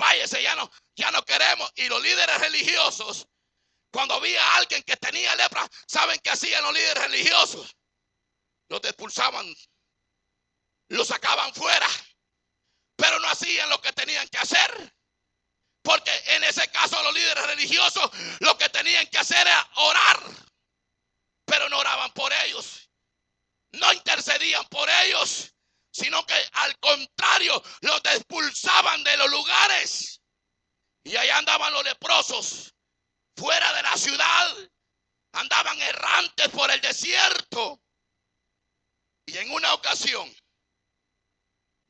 Váyase, 0.00 0.42
ya 0.42 0.54
no, 0.56 0.70
ya 0.96 1.10
no 1.10 1.24
queremos. 1.24 1.70
Y 1.76 1.88
los 1.88 2.02
líderes 2.02 2.38
religiosos, 2.40 3.26
cuando 3.92 4.14
había 4.14 4.56
alguien 4.56 4.82
que 4.82 4.96
tenía 4.96 5.34
lepra, 5.36 5.68
¿saben 5.86 6.18
qué 6.22 6.30
hacían 6.30 6.62
los 6.62 6.72
líderes 6.72 7.04
religiosos? 7.04 7.76
Los 8.68 8.80
expulsaban, 8.84 9.46
los 10.88 11.06
sacaban 11.06 11.52
fuera 11.54 11.88
pero 13.00 13.18
no 13.18 13.28
hacían 13.28 13.68
lo 13.70 13.80
que 13.80 13.92
tenían 13.92 14.28
que 14.28 14.38
hacer. 14.38 14.94
Porque 15.82 16.12
en 16.26 16.44
ese 16.44 16.68
caso 16.68 17.02
los 17.02 17.14
líderes 17.14 17.46
religiosos 17.46 18.10
lo 18.40 18.56
que 18.58 18.68
tenían 18.68 19.06
que 19.06 19.18
hacer 19.18 19.46
era 19.46 19.70
orar, 19.76 20.20
pero 21.46 21.68
no 21.70 21.78
oraban 21.78 22.12
por 22.12 22.30
ellos, 22.44 22.90
no 23.72 23.90
intercedían 23.94 24.64
por 24.66 24.88
ellos, 25.04 25.54
sino 25.90 26.24
que 26.24 26.34
al 26.52 26.78
contrario 26.78 27.62
los 27.80 28.00
expulsaban 28.04 29.02
de 29.04 29.16
los 29.16 29.30
lugares. 29.30 30.20
Y 31.02 31.16
allá 31.16 31.38
andaban 31.38 31.72
los 31.72 31.84
leprosos, 31.84 32.74
fuera 33.36 33.72
de 33.72 33.82
la 33.82 33.96
ciudad, 33.96 34.56
andaban 35.32 35.80
errantes 35.80 36.48
por 36.48 36.70
el 36.70 36.80
desierto. 36.80 37.80
Y 39.26 39.38
en 39.38 39.50
una 39.52 39.74
ocasión, 39.74 40.34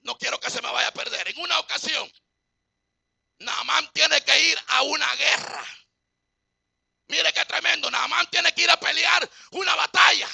no 0.02 0.16
quiero 0.16 0.38
que 0.38 0.50
se 0.50 0.62
me 0.62 0.70
vaya 0.70 0.88
a 0.88 0.92
perder. 0.92 1.28
En 1.28 1.38
una 1.40 1.58
ocasión, 1.58 2.10
Naamán 3.40 3.90
tiene 3.92 4.22
que 4.22 4.50
ir 4.50 4.58
a 4.68 4.82
una 4.82 5.14
guerra. 5.16 5.64
Mire 7.08 7.32
qué 7.32 7.44
tremendo. 7.44 7.90
Naamán 7.90 8.28
tiene 8.30 8.52
que 8.52 8.62
ir 8.62 8.70
a 8.70 8.78
pelear 8.78 9.28
una 9.52 9.74
batalla. 9.74 10.28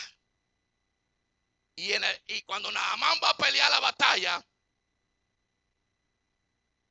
Y, 1.76 1.92
y 2.28 2.42
cuando 2.42 2.72
Naamán 2.72 3.20
va 3.22 3.30
a 3.30 3.36
pelear 3.36 3.70
la 3.70 3.80
batalla, 3.80 4.44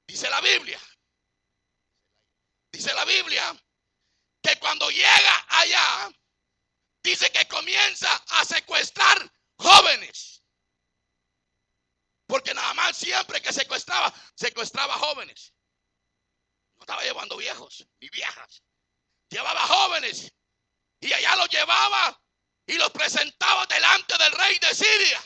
dice 0.08 0.30
la 0.30 0.39
Biblia, 0.42 0.80
dice 2.72 2.94
la 2.94 3.04
Biblia, 3.04 3.56
que 4.44 4.60
cuando 4.60 4.89
llega 4.92 5.46
allá, 5.50 6.12
dice 7.01 7.32
que 7.32 7.48
comienza 7.48 8.13
a 8.30 8.46
secuestrar 8.46 9.32
jóvenes. 9.58 10.44
Porque 12.27 12.54
nada 12.54 12.74
más 12.75 12.98
siempre 12.98 13.42
que 13.42 13.54
secuestraba, 13.54 14.13
secuestraba 14.36 14.94
jóvenes. 14.96 15.54
No 16.75 16.82
estaba 16.82 17.04
llevando 17.04 17.38
viejos 17.38 17.88
ni 18.00 18.10
viejas. 18.10 18.63
Llevaba 19.30 19.62
jóvenes. 19.62 20.32
Y 21.00 21.13
allá 21.13 21.36
los 21.36 21.50
llevaba 21.50 22.22
y 22.67 22.74
los 22.74 22.91
presentaba 22.91 23.65
delante 23.67 24.17
del 24.17 24.31
rey 24.31 24.60
de 24.60 24.75
Siria. 24.75 25.24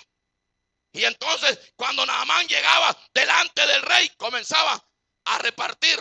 Y 0.91 1.03
entonces 1.03 1.73
cuando 1.75 2.05
Naamán 2.05 2.47
llegaba 2.47 2.97
delante 3.13 3.65
del 3.65 3.81
rey, 3.81 4.09
comenzaba 4.17 4.83
a 5.25 5.37
repartir 5.39 5.99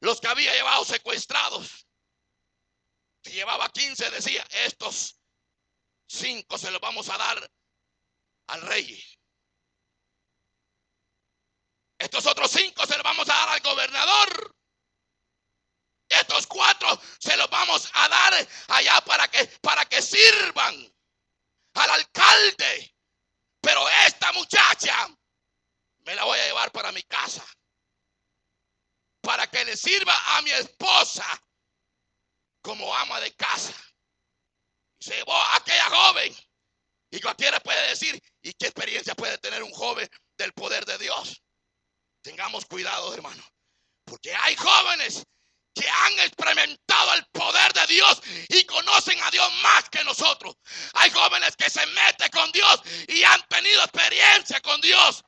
los 0.00 0.20
que 0.20 0.28
había 0.28 0.52
llevado 0.54 0.84
secuestrados. 0.84 1.86
Si 3.22 3.32
llevaba 3.32 3.68
15, 3.70 4.10
decía, 4.10 4.46
estos 4.50 5.16
cinco 6.06 6.58
se 6.58 6.70
los 6.70 6.80
vamos 6.80 7.08
a 7.08 7.18
dar 7.18 7.50
al 8.48 8.62
rey. 8.62 9.02
Estos 11.98 12.24
otros 12.26 12.50
cinco 12.50 12.86
se 12.86 12.94
los 12.94 13.04
vamos 13.04 13.28
a 13.28 13.34
dar 13.34 13.48
al 13.50 13.60
gobernador. 13.60 14.56
Estos 16.20 16.46
cuatro 16.46 17.00
se 17.18 17.36
los 17.36 17.48
vamos 17.50 17.90
a 17.94 18.08
dar 18.08 18.48
allá 18.68 19.00
para 19.02 19.28
que, 19.28 19.44
para 19.60 19.84
que 19.86 20.02
sirvan 20.02 20.92
al 21.74 21.90
alcalde. 21.90 22.94
Pero 23.60 23.88
esta 24.06 24.32
muchacha 24.32 25.08
me 26.04 26.14
la 26.14 26.24
voy 26.24 26.38
a 26.38 26.46
llevar 26.46 26.72
para 26.72 26.92
mi 26.92 27.02
casa. 27.02 27.44
Para 29.20 29.46
que 29.48 29.64
le 29.64 29.76
sirva 29.76 30.14
a 30.36 30.42
mi 30.42 30.50
esposa 30.50 31.26
como 32.62 32.94
ama 32.94 33.20
de 33.20 33.34
casa. 33.34 33.74
Se 34.98 35.14
llevó 35.14 35.34
a 35.34 35.56
aquella 35.56 35.88
joven. 35.90 36.34
Y 37.12 37.20
cualquiera 37.20 37.60
puede 37.60 37.88
decir, 37.88 38.22
¿y 38.42 38.52
qué 38.52 38.66
experiencia 38.66 39.14
puede 39.14 39.36
tener 39.38 39.62
un 39.62 39.72
joven 39.72 40.08
del 40.38 40.52
poder 40.52 40.84
de 40.86 40.96
Dios? 40.98 41.42
Tengamos 42.22 42.66
cuidado, 42.66 43.12
hermano. 43.12 43.42
Porque 44.04 44.34
hay 44.34 44.54
jóvenes 44.56 45.24
que 45.74 45.88
han 45.88 46.12
experimentado 46.20 47.14
el 47.14 47.24
poder 47.26 47.72
de 47.72 47.86
Dios 47.86 48.20
y 48.48 48.64
conocen 48.64 49.20
a 49.22 49.30
Dios 49.30 49.52
más 49.62 49.88
que 49.88 50.02
nosotros. 50.04 50.56
Hay 50.94 51.10
jóvenes 51.10 51.56
que 51.56 51.70
se 51.70 51.84
meten 51.86 52.28
con 52.30 52.50
Dios 52.52 52.82
y 53.08 53.22
han 53.22 53.42
tenido 53.48 53.82
experiencia 53.82 54.60
con 54.60 54.80
Dios. 54.80 55.22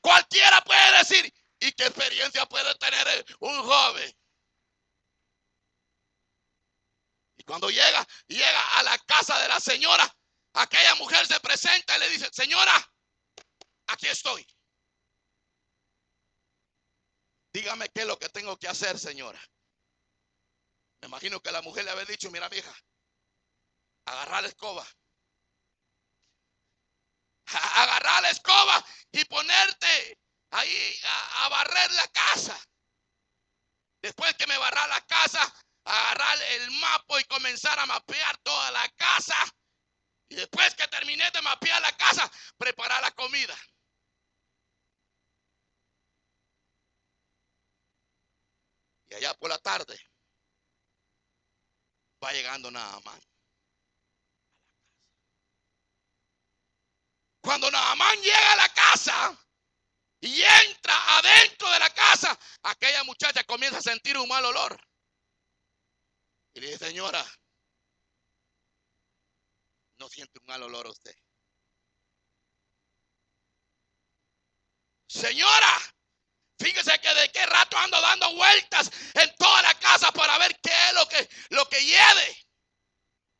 Cualquiera 0.00 0.60
puede 0.62 0.98
decir, 0.98 1.32
¿y 1.60 1.72
qué 1.72 1.86
experiencia 1.86 2.46
puede 2.46 2.74
tener 2.76 3.26
un 3.40 3.62
joven? 3.62 4.12
Y 7.36 7.44
cuando 7.44 7.68
llega, 7.70 8.06
llega 8.28 8.78
a 8.78 8.82
la 8.84 8.98
casa 8.98 9.38
de 9.40 9.48
la 9.48 9.60
señora, 9.60 10.08
aquella 10.54 10.94
mujer 10.96 11.26
se 11.26 11.40
presenta 11.40 11.96
y 11.96 12.00
le 12.00 12.10
dice, 12.10 12.28
señora, 12.32 12.74
aquí 13.88 14.06
estoy. 14.06 14.46
Dígame 17.58 17.88
qué 17.88 18.02
es 18.02 18.06
lo 18.06 18.16
que 18.16 18.28
tengo 18.28 18.56
que 18.56 18.68
hacer, 18.68 18.96
señora. 19.00 19.40
Me 21.00 21.08
imagino 21.08 21.40
que 21.40 21.50
la 21.50 21.60
mujer 21.60 21.84
le 21.84 21.90
había 21.90 22.04
dicho, 22.04 22.30
mira, 22.30 22.48
vieja, 22.48 22.72
agarrar 24.04 24.42
la 24.42 24.48
escoba. 24.48 24.86
Agarrar 27.74 28.22
la 28.22 28.30
escoba 28.30 28.86
y 29.10 29.24
ponerte 29.24 30.20
ahí 30.52 31.00
a, 31.42 31.48
barrer 31.48 31.90
la 31.94 32.06
casa. 32.08 32.56
Después 34.02 34.34
que 34.34 34.46
me 34.46 34.56
barra 34.56 34.86
la 34.86 35.00
casa, 35.06 35.52
agarrar 35.82 36.40
el 36.52 36.70
mapa 36.70 37.20
y 37.20 37.24
comenzar 37.24 37.76
a 37.80 37.86
mapear 37.86 38.38
toda 38.38 38.70
la 38.70 38.88
casa. 38.90 39.34
Y 40.28 40.36
después 40.36 40.76
que 40.76 40.86
terminé 40.86 41.28
de 41.32 41.42
mapear 41.42 41.82
la 41.82 41.96
casa, 41.96 42.30
preparar 42.56 43.02
la 43.02 43.10
comida. 43.10 43.58
Y 49.10 49.14
allá 49.14 49.34
por 49.34 49.48
la 49.48 49.58
tarde 49.58 49.98
va 52.22 52.32
llegando 52.32 52.70
Naamán. 52.70 53.20
Cuando 57.40 57.70
Naamán 57.70 58.20
llega 58.20 58.52
a 58.52 58.56
la 58.56 58.68
casa 58.68 59.46
y 60.20 60.42
entra 60.42 61.18
adentro 61.18 61.70
de 61.70 61.78
la 61.78 61.90
casa, 61.94 62.38
aquella 62.62 63.04
muchacha 63.04 63.44
comienza 63.44 63.78
a 63.78 63.82
sentir 63.82 64.18
un 64.18 64.28
mal 64.28 64.44
olor. 64.44 64.78
Y 66.54 66.60
le 66.60 66.66
dice, 66.72 66.86
señora, 66.86 67.24
no 69.98 70.08
siente 70.08 70.38
un 70.40 70.46
mal 70.46 70.62
olor 70.62 70.88
usted. 70.88 71.14
Señora, 75.06 75.78
Fíjese 76.58 76.98
que 77.00 77.14
de 77.14 77.28
qué 77.30 77.46
rato 77.46 77.78
ando 77.78 78.00
dando 78.00 78.34
vueltas 78.34 78.90
en 79.14 79.34
toda 79.36 79.62
la 79.62 79.74
casa 79.74 80.10
para 80.12 80.38
ver 80.38 80.58
qué 80.60 80.72
es 80.88 80.94
lo 80.94 81.08
que, 81.08 81.28
lo 81.50 81.68
que 81.68 81.84
hiede. 81.84 82.46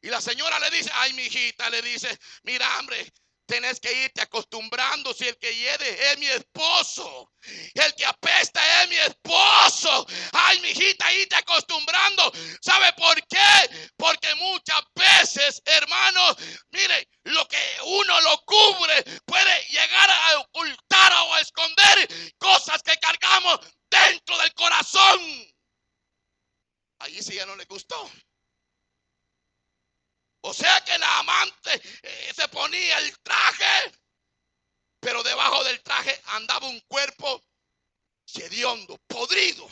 Y 0.02 0.08
la 0.08 0.20
señora 0.20 0.58
le 0.60 0.70
dice, 0.70 0.90
ay, 0.94 1.12
mi 1.14 1.22
hijita, 1.22 1.68
le 1.70 1.82
dice, 1.82 2.16
mira, 2.44 2.78
hombre, 2.78 3.12
Tenés 3.48 3.80
que 3.80 3.90
irte 4.04 4.20
acostumbrando 4.20 5.14
si 5.14 5.26
el 5.26 5.38
que 5.38 5.54
hiede 5.54 6.12
es 6.12 6.18
mi 6.18 6.26
esposo. 6.26 7.32
El 7.72 7.94
que 7.94 8.04
apesta 8.04 8.82
es 8.82 8.90
mi 8.90 8.96
esposo. 8.96 10.06
Ay, 10.32 10.60
mi 10.60 10.68
hijita, 10.68 11.10
irte 11.14 11.34
acostumbrando. 11.34 12.30
¿Sabe 12.60 12.92
por 12.92 13.16
qué? 13.26 13.88
Porque 13.96 14.34
muchas 14.34 14.82
veces, 14.94 15.62
hermanos, 15.64 16.36
mire, 16.72 17.08
lo 17.24 17.48
que 17.48 17.58
uno 17.86 18.20
lo 18.20 18.38
cubre 18.44 19.02
puede 19.24 19.64
llegar 19.70 20.10
a 20.10 20.40
ocultar 20.40 21.12
o 21.14 21.34
a 21.34 21.40
esconder 21.40 22.34
cosas 22.36 22.82
que 22.82 22.98
cargamos 22.98 23.60
dentro 23.90 24.36
del 24.36 24.52
corazón. 24.52 25.20
Ahí 26.98 27.22
sí 27.22 27.34
ya 27.34 27.46
no 27.46 27.56
le 27.56 27.64
gustó. 27.64 28.10
O 30.42 30.54
sea 30.54 30.80
que 30.85 30.97
la 30.99 31.18
amante 31.18 31.80
eh, 32.02 32.33
se 32.35 32.49
ponía 32.49 32.99
el 32.99 33.18
traje, 33.21 33.92
pero 35.00 35.23
debajo 35.23 35.64
del 35.64 35.83
traje 35.83 36.21
andaba 36.26 36.68
un 36.68 36.80
cuerpo 36.80 37.42
sediondo, 38.25 38.99
podrido. 39.07 39.68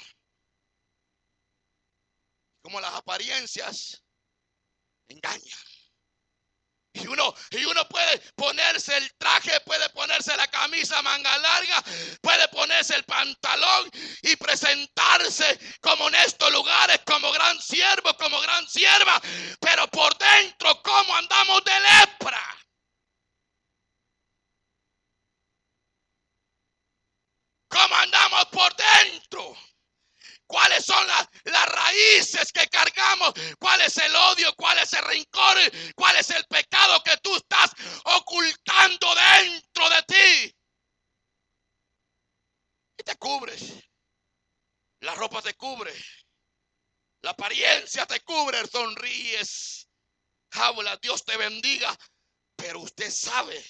Como 2.63 2.81
las 2.81 2.95
apariencias 2.95 4.03
engañan. 5.09 5.76
Y 6.97 7.07
uno, 7.07 7.35
y 7.51 7.65
uno 7.65 7.87
puede 7.89 8.19
ponerse 8.35 8.97
el 8.97 9.13
traje, 9.19 9.61
puede 9.61 9.89
ponerse 9.91 10.37
la 10.37 10.47
camisa 10.47 11.03
manga 11.03 11.37
larga, 11.39 11.83
puede 12.23 12.49
ponerse 12.49 12.95
el 12.95 13.05
pantalón 13.05 13.91
y 14.23 14.35
presentarse 14.37 15.59
como 15.81 16.09
en 16.09 16.15
estos 16.17 16.51
lugares, 16.53 17.01
como 17.05 17.31
gran 17.33 17.61
siervo, 17.61 18.17
como 18.17 18.41
gran 18.41 18.67
sierva, 18.69 19.21
pero 19.61 19.87
por 19.89 20.17
dentro, 20.17 20.83
¿cómo 20.83 21.17
andamos 21.17 21.63
de 21.65 21.81
lepra? 21.81 22.57
¿Cómo 27.69 27.95
andamos 27.97 28.47
por 28.47 28.75
dentro? 28.77 29.57
Cuáles 30.47 30.85
son 30.85 31.07
las, 31.07 31.27
raíces 31.67 32.53
que 32.53 32.67
cargamos, 32.69 33.33
cuál 33.59 33.81
es 33.81 33.97
el 33.97 34.15
odio, 34.15 34.55
cuál 34.57 34.79
es 34.79 34.93
el 34.93 35.05
rencor, 35.05 35.57
cuál 35.95 36.17
es 36.17 36.31
el 36.31 36.45
pecado 36.47 37.03
que 37.05 37.17
tú 37.19 37.35
estás 37.37 37.73
ocultando 38.05 39.15
dentro 39.15 39.89
de 39.91 40.03
ti. 40.03 40.57
Y 42.99 43.03
te 43.03 43.17
cubres. 43.17 43.75
La 45.01 45.15
ropa 45.15 45.43
te 45.43 45.55
cubre. 45.55 45.93
La 47.23 47.31
apariencia 47.31 48.07
te 48.07 48.21
cubre. 48.21 48.67
Sonríes. 48.67 49.89
Habla. 50.53 50.97
Dios 51.03 51.25
te 51.25 51.37
bendiga. 51.37 51.95
Pero 52.57 52.81
usted 52.81 53.11
sabe 53.11 53.63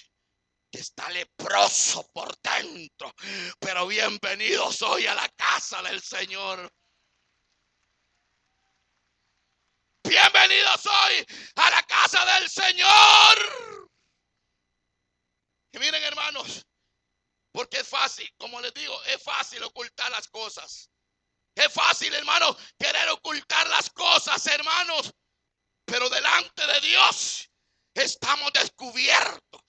está 0.76 1.08
leproso 1.10 2.08
por 2.12 2.34
dentro. 2.40 3.12
Pero 3.58 3.86
bienvenido 3.86 4.70
soy 4.72 5.06
a 5.06 5.14
la 5.14 5.28
casa 5.30 5.82
del 5.82 6.02
Señor. 6.02 6.70
Bienvenido 10.04 10.68
soy 10.78 11.26
a 11.56 11.70
la 11.70 11.82
casa 11.82 12.24
del 12.34 12.48
Señor. 12.48 13.90
Y 15.72 15.78
miren 15.78 16.02
hermanos, 16.04 16.64
porque 17.52 17.78
es 17.78 17.88
fácil, 17.88 18.30
como 18.38 18.60
les 18.60 18.72
digo, 18.74 19.02
es 19.04 19.22
fácil 19.22 19.62
ocultar 19.64 20.10
las 20.10 20.28
cosas. 20.28 20.90
Es 21.54 21.72
fácil, 21.72 22.14
hermano, 22.14 22.54
querer 22.78 23.08
ocultar 23.08 23.66
las 23.68 23.90
cosas, 23.90 24.46
hermanos. 24.46 25.12
Pero 25.86 26.08
delante 26.10 26.66
de 26.66 26.80
Dios 26.80 27.48
estamos 28.02 28.52
descubiertos. 28.52 29.60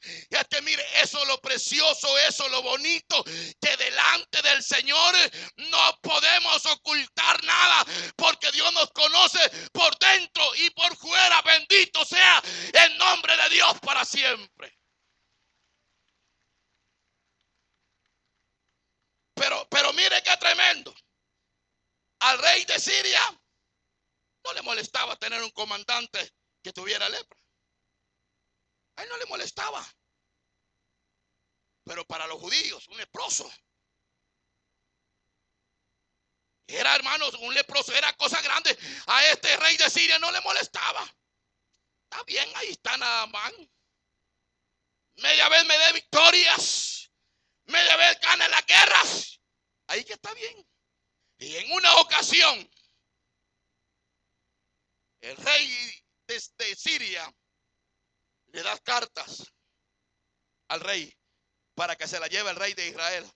Que 0.49 0.61
mire, 0.61 0.83
eso 1.01 1.23
lo 1.25 1.39
precioso, 1.41 2.17
eso 2.19 2.47
lo 2.49 2.61
bonito, 2.61 3.23
que 3.23 3.77
delante 3.77 4.41
del 4.41 4.63
Señor 4.63 5.15
no 5.57 5.99
podemos 6.01 6.65
ocultar 6.65 7.43
nada, 7.43 7.85
porque 8.15 8.51
Dios 8.51 8.71
nos 8.73 8.89
conoce 8.91 9.39
por 9.71 9.97
dentro 9.97 10.55
y 10.55 10.69
por 10.71 10.95
fuera. 10.97 11.41
Bendito 11.41 12.05
sea 12.05 12.41
el 12.73 12.97
nombre 12.97 13.35
de 13.37 13.49
Dios 13.49 13.79
para 13.81 14.05
siempre. 14.05 14.77
Pero, 19.33 19.67
pero 19.69 19.93
mire 19.93 20.21
qué 20.23 20.35
tremendo. 20.37 20.93
Al 22.19 22.39
rey 22.39 22.65
de 22.65 22.79
Siria 22.79 23.21
no 24.43 24.53
le 24.53 24.61
molestaba 24.63 25.15
tener 25.17 25.41
un 25.43 25.51
comandante 25.51 26.33
que 26.63 26.73
tuviera 26.73 27.07
lepra. 27.09 27.37
A 28.97 29.03
él 29.03 29.09
no 29.09 29.17
le 29.17 29.25
molestaba. 29.27 29.85
Pero 31.83 32.05
para 32.05 32.27
los 32.27 32.39
judíos, 32.39 32.87
un 32.89 32.97
leproso. 32.97 33.49
Era, 36.67 36.95
hermanos, 36.95 37.33
un 37.35 37.53
leproso, 37.53 37.93
era 37.93 38.11
cosa 38.17 38.41
grande. 38.41 38.77
A 39.05 39.25
este 39.27 39.55
rey 39.57 39.77
de 39.77 39.89
Siria 39.89 40.19
no 40.19 40.31
le 40.31 40.41
molestaba. 40.41 41.03
Está 42.03 42.23
bien, 42.23 42.49
ahí 42.55 42.69
está 42.69 42.97
más. 42.97 43.53
Media 45.15 45.47
vez 45.49 45.65
me 45.65 45.77
dé 45.77 45.93
victorias. 45.93 47.09
Media 47.65 47.95
vez 47.95 48.19
gana 48.19 48.47
las 48.49 48.65
guerras. 48.65 49.39
Ahí 49.87 50.03
que 50.03 50.13
está 50.13 50.33
bien. 50.33 50.67
Y 51.37 51.55
en 51.55 51.71
una 51.71 51.95
ocasión, 51.97 52.69
el 55.21 55.37
rey 55.37 56.03
de 56.25 56.75
Siria 56.75 57.33
le 58.47 58.63
das 58.63 58.81
cartas 58.81 59.43
al 60.69 60.79
rey 60.81 61.13
para 61.75 61.95
que 61.95 62.07
se 62.07 62.19
la 62.19 62.27
lleve 62.27 62.49
el 62.49 62.55
rey 62.55 62.73
de 62.73 62.87
Israel. 62.87 63.31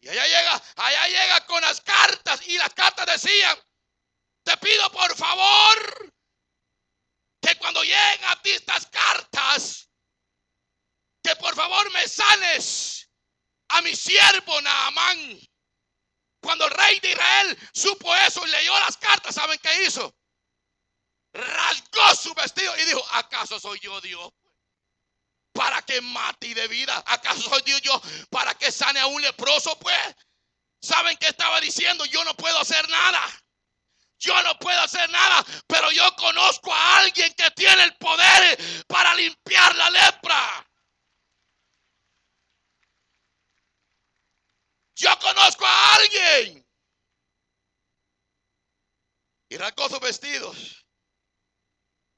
Y 0.00 0.08
allá 0.08 0.26
llega, 0.26 0.62
allá 0.76 1.08
llega 1.08 1.46
con 1.46 1.60
las 1.62 1.80
cartas 1.80 2.46
y 2.46 2.58
las 2.58 2.74
cartas 2.74 3.06
decían, 3.06 3.56
te 4.42 4.56
pido 4.56 4.90
por 4.90 5.16
favor 5.16 6.12
que 7.40 7.56
cuando 7.56 7.82
lleguen 7.82 8.24
a 8.24 8.42
ti 8.42 8.50
estas 8.50 8.86
cartas, 8.86 9.88
que 11.22 11.36
por 11.36 11.54
favor 11.54 11.90
me 11.92 12.06
sanes 12.08 13.08
a 13.68 13.82
mi 13.82 13.94
siervo 13.94 14.60
Naamán. 14.60 15.38
Cuando 16.40 16.66
el 16.66 16.72
rey 16.72 16.98
de 16.98 17.12
Israel 17.12 17.70
supo 17.72 18.14
eso 18.16 18.44
y 18.44 18.50
leyó 18.50 18.78
las 18.80 18.96
cartas, 18.96 19.34
¿saben 19.34 19.58
qué 19.62 19.84
hizo? 19.84 20.12
Rasgó 21.32 22.14
su 22.14 22.34
vestido 22.34 22.76
y 22.78 22.84
dijo, 22.84 23.04
¿acaso 23.12 23.58
soy 23.58 23.78
yo 23.80 24.00
Dios? 24.00 24.30
Para 25.52 25.82
que 25.82 26.00
mate 26.00 26.48
y 26.48 26.54
de 26.54 26.68
vida. 26.68 27.02
¿Acaso 27.06 27.42
soy 27.42 27.62
Dios 27.62 27.80
yo 27.82 28.00
para 28.30 28.54
que 28.54 28.72
sane 28.72 29.00
a 29.00 29.06
un 29.06 29.20
leproso? 29.20 29.78
Pues, 29.78 30.16
¿saben 30.80 31.16
qué 31.18 31.28
estaba 31.28 31.60
diciendo? 31.60 32.04
Yo 32.06 32.24
no 32.24 32.34
puedo 32.34 32.58
hacer 32.58 32.88
nada. 32.88 33.20
Yo 34.18 34.40
no 34.44 34.56
puedo 34.58 34.80
hacer 34.80 35.10
nada, 35.10 35.44
pero 35.66 35.90
yo 35.90 36.14
conozco 36.14 36.72
a 36.72 36.98
alguien 36.98 37.34
que 37.34 37.50
tiene 37.50 37.82
el 37.82 37.96
poder 37.96 38.84
para 38.86 39.14
limpiar 39.14 39.74
la 39.74 39.90
lepra. 39.90 40.68
Yo 44.94 45.18
conozco 45.18 45.66
a 45.66 45.94
alguien. 45.96 46.64
Y 49.48 49.56
rasgó 49.56 49.88
sus 49.88 49.98
vestidos. 49.98 50.81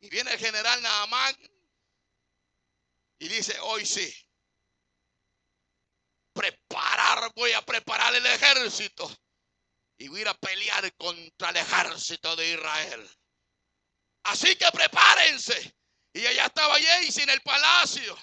Y 0.04 0.10
viene 0.10 0.32
el 0.32 0.38
general 0.38 0.82
Naamán 0.82 1.34
y 3.18 3.26
dice, 3.26 3.58
hoy 3.60 3.86
sí, 3.86 4.14
preparar, 6.34 7.32
voy 7.34 7.52
a 7.52 7.64
preparar 7.64 8.14
el 8.14 8.26
ejército 8.26 9.10
y 9.96 10.08
voy 10.08 10.18
a 10.18 10.20
ir 10.20 10.28
a 10.28 10.34
pelear 10.34 10.94
contra 10.96 11.48
el 11.48 11.56
ejército 11.56 12.36
de 12.36 12.52
Israel. 12.52 13.10
Así 14.24 14.54
que 14.56 14.70
prepárense. 14.70 15.74
Y 16.12 16.26
allá 16.26 16.46
estaba 16.46 16.74
Jaycee 16.78 17.22
en 17.22 17.30
el 17.30 17.40
palacio. 17.40 18.14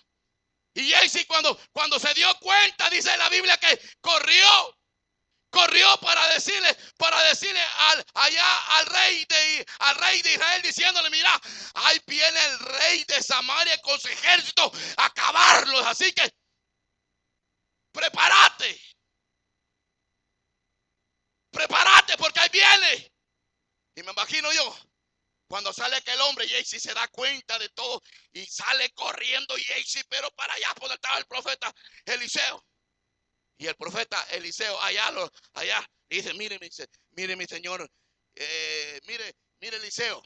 Y 0.76 0.92
Jaycee 0.92 1.26
cuando, 1.26 1.60
cuando 1.72 1.98
se 1.98 2.14
dio 2.14 2.32
cuenta, 2.42 2.92
dice 2.92 3.18
la 3.18 3.30
Biblia 3.30 3.58
que 3.58 3.82
corrió 4.02 4.78
corrió 5.52 5.98
para 5.98 6.28
decirle, 6.30 6.76
para 6.98 7.22
decirle 7.24 7.62
al, 7.62 8.06
allá 8.16 8.78
al 8.78 8.86
rey 8.88 9.26
de 9.26 9.66
al 9.80 9.96
rey 9.98 10.22
de 10.22 10.34
Israel 10.34 10.62
diciéndole, 10.64 11.10
mira, 11.10 11.40
ahí 11.76 12.02
viene 12.08 12.46
el 12.46 12.60
rey 12.60 13.04
de 13.04 13.22
Samaria 13.22 13.78
con 13.82 14.00
su 14.00 14.08
ejército 14.08 14.72
a 14.98 15.06
acabarlos, 15.06 15.86
así 15.86 16.12
que 16.14 16.34
prepárate. 17.92 18.82
Prepárate 21.52 22.18
porque 22.18 22.40
ahí 22.40 22.50
viene. 22.50 23.12
Y 23.96 24.04
me 24.04 24.12
imagino 24.12 24.52
yo, 24.54 24.78
cuando 25.50 25.74
sale 25.74 25.98
aquel 25.98 26.20
hombre, 26.22 26.48
Jaycee 26.48 26.80
se 26.80 26.94
da 26.94 27.08
cuenta 27.10 27.60
de 27.60 27.68
todo 27.70 28.02
y 28.32 28.46
sale 28.46 28.90
corriendo 28.92 29.54
Jaycee, 29.56 30.06
pero 30.06 30.32
para 30.32 30.54
allá, 30.54 30.74
donde 30.80 30.96
estaba 30.96 31.18
el 31.18 31.26
profeta 31.26 31.74
Eliseo. 32.06 32.66
Y 33.62 33.68
el 33.68 33.76
profeta 33.76 34.20
Eliseo 34.32 34.82
allá, 34.82 35.12
lo, 35.12 35.32
allá 35.54 35.88
dice, 36.10 36.34
mire, 36.34 36.60
mire 37.12 37.36
mi 37.36 37.46
señor, 37.46 37.88
eh, 38.34 39.00
mire, 39.06 39.36
mire 39.60 39.78
Eliseo, 39.78 40.20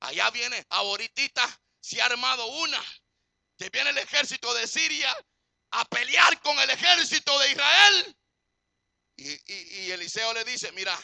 allá 0.00 0.30
viene, 0.30 0.62
ahorita 0.68 1.62
se 1.80 2.02
ha 2.02 2.04
armado 2.04 2.46
una, 2.46 2.78
que 3.56 3.70
viene 3.70 3.88
el 3.88 3.96
ejército 3.96 4.52
de 4.52 4.66
Siria 4.66 5.16
a 5.70 5.86
pelear 5.86 6.42
con 6.42 6.58
el 6.58 6.68
ejército 6.68 7.38
de 7.38 7.52
Israel. 7.52 8.16
Y, 9.16 9.90
Eliseo 9.90 10.34
le 10.34 10.44
dice, 10.44 10.70
mira, 10.72 10.94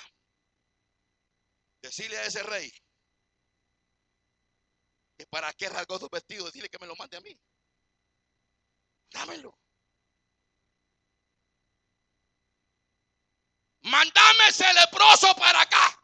decirle 1.81 2.19
a 2.19 2.27
ese 2.27 2.43
rey 2.43 2.71
que 5.17 5.25
para 5.29 5.51
qué 5.55 5.71
rasgó 5.71 5.99
su 5.99 6.11
vestido, 6.11 6.45
decirle 6.45 6.69
que 6.69 6.79
me 6.79 6.87
lo 6.87 6.95
mande 6.97 7.17
a 7.17 7.23
mí. 7.23 7.35
Dámelo. 9.13 9.64
Mandame 13.85 14.49
ese 14.49 14.73
leproso 14.73 15.35
para 15.37 15.61
acá. 15.61 16.01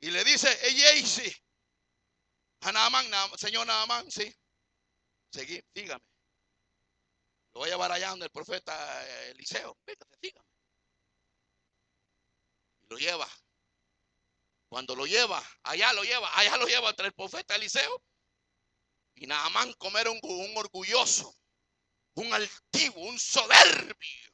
Y 0.00 0.10
le 0.10 0.22
dice, 0.24 0.48
ella 0.68 1.06
sí. 1.06 1.34
Ah, 2.60 2.68
a 2.68 2.72
Naamán, 2.72 3.06
señor 3.38 3.66
Naamán, 3.66 4.10
sí. 4.10 4.30
Seguí, 5.32 5.62
dígame. 5.74 6.04
Lo 7.54 7.60
voy 7.60 7.70
a 7.70 7.72
llevar 7.72 7.92
allá 7.92 8.10
donde 8.10 8.26
el 8.26 8.30
profeta 8.30 8.74
eh, 9.06 9.30
Eliseo. 9.30 9.78
Véngate, 9.86 10.16
dígame. 10.20 10.46
Y 12.82 12.86
lo 12.90 12.98
lleva. 12.98 13.28
Cuando 14.68 14.94
lo 14.94 15.06
lleva, 15.06 15.42
allá 15.62 15.94
lo 15.94 16.04
lleva, 16.04 16.28
allá 16.38 16.58
lo 16.58 16.66
lleva 16.66 16.90
entre 16.90 17.06
el 17.06 17.14
profeta 17.14 17.56
Eliseo. 17.56 18.02
Y 19.14 19.26
Naamán, 19.26 19.72
como 19.78 19.96
era 19.96 20.10
un, 20.10 20.20
un 20.22 20.56
orgulloso, 20.58 21.34
un 22.14 22.32
altivo, 22.32 23.00
un 23.00 23.18
soberbio. 23.18 24.32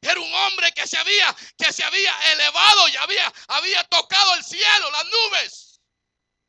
Era 0.00 0.20
un 0.20 0.32
hombre 0.32 0.70
que 0.72 0.86
se 0.86 0.98
había, 0.98 1.34
que 1.58 1.72
se 1.72 1.82
había 1.82 2.32
elevado 2.32 2.88
y 2.88 2.96
había, 2.96 3.32
había 3.48 3.82
tocado 3.84 4.34
el 4.34 4.44
cielo, 4.44 4.90
las 4.90 5.04
nubes. 5.06 5.80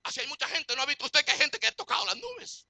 Así 0.04 0.20
hay 0.22 0.28
mucha 0.28 0.48
gente, 0.48 0.76
¿no 0.76 0.84
ha 0.84 0.86
visto 0.86 1.06
usted 1.06 1.26
que 1.26 1.32
hay 1.32 1.38
gente 1.38 1.60
que 1.60 1.68
ha 1.68 1.72
tocado 1.72 2.06
las 2.06 2.18
nubes? 2.18 2.68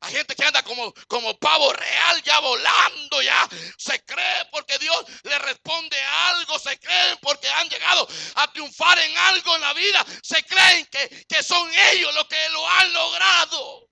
Hay 0.00 0.12
gente 0.12 0.36
que 0.36 0.44
anda 0.44 0.62
como, 0.62 0.94
como 1.08 1.36
pavo 1.38 1.72
real, 1.72 2.22
ya 2.22 2.38
volando, 2.38 3.20
ya 3.20 3.48
se 3.76 4.02
cree 4.04 4.44
porque 4.52 4.78
Dios 4.78 5.04
le 5.24 5.38
responde 5.40 6.00
algo, 6.00 6.58
se 6.58 6.78
creen 6.78 7.18
porque 7.20 7.48
han 7.48 7.68
llegado 7.68 8.08
a 8.36 8.52
triunfar 8.52 8.98
en 9.00 9.18
algo 9.18 9.56
en 9.56 9.60
la 9.60 9.72
vida, 9.72 10.06
se 10.22 10.42
creen 10.44 10.86
que, 10.86 11.26
que 11.28 11.42
son 11.42 11.68
ellos 11.92 12.14
los 12.14 12.28
que 12.28 12.48
lo 12.50 12.68
han 12.68 12.92
logrado. 12.92 13.87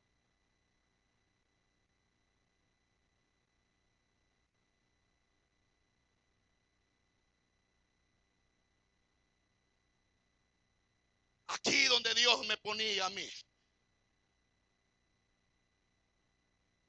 Aquí 11.66 11.86
donde 11.86 12.14
Dios 12.14 12.46
me 12.46 12.56
ponía 12.58 13.06
a 13.06 13.10
mí. 13.10 13.28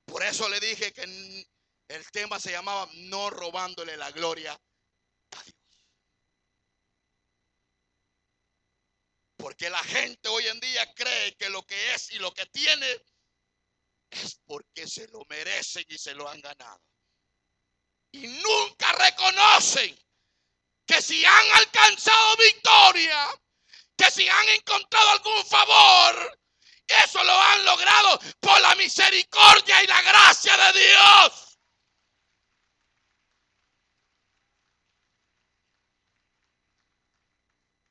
Por 0.05 0.23
eso 0.23 0.47
le 0.49 0.59
dije 0.59 0.93
que 0.93 1.01
el 1.87 2.11
tema 2.11 2.39
se 2.39 2.51
llamaba 2.51 2.87
no 2.93 3.29
robándole 3.31 3.97
la 3.97 4.11
gloria 4.11 4.53
a 4.53 5.43
Dios. 5.43 5.55
Porque 9.37 9.69
la 9.69 9.83
gente 9.83 10.29
hoy 10.29 10.47
en 10.47 10.59
día 10.59 10.93
cree 10.93 11.35
que 11.37 11.49
lo 11.49 11.65
que 11.65 11.93
es 11.95 12.11
y 12.11 12.19
lo 12.19 12.31
que 12.33 12.45
tiene 12.45 13.03
es 14.11 14.39
porque 14.45 14.85
se 14.87 15.07
lo 15.07 15.25
merecen 15.25 15.85
y 15.89 15.97
se 15.97 16.13
lo 16.13 16.29
han 16.29 16.41
ganado. 16.41 16.81
Y 18.11 18.27
nunca 18.27 18.91
reconocen 18.93 19.97
que 20.85 21.01
si 21.01 21.25
han 21.25 21.51
alcanzado 21.55 22.37
victoria, 22.37 23.27
que 23.97 24.11
si 24.11 24.29
han 24.29 24.49
encontrado 24.49 25.09
algún 25.09 25.45
favor, 25.45 26.39
eso 26.87 27.23
lo 27.23 27.33
han 27.33 27.65
logrado 27.65 28.19
por 28.39 28.61
la 28.61 28.75
misericordia 28.75 29.83
y 29.83 29.87
la 29.87 30.01
gracia 30.03 30.55
de 30.55 30.79
Dios. 30.79 31.59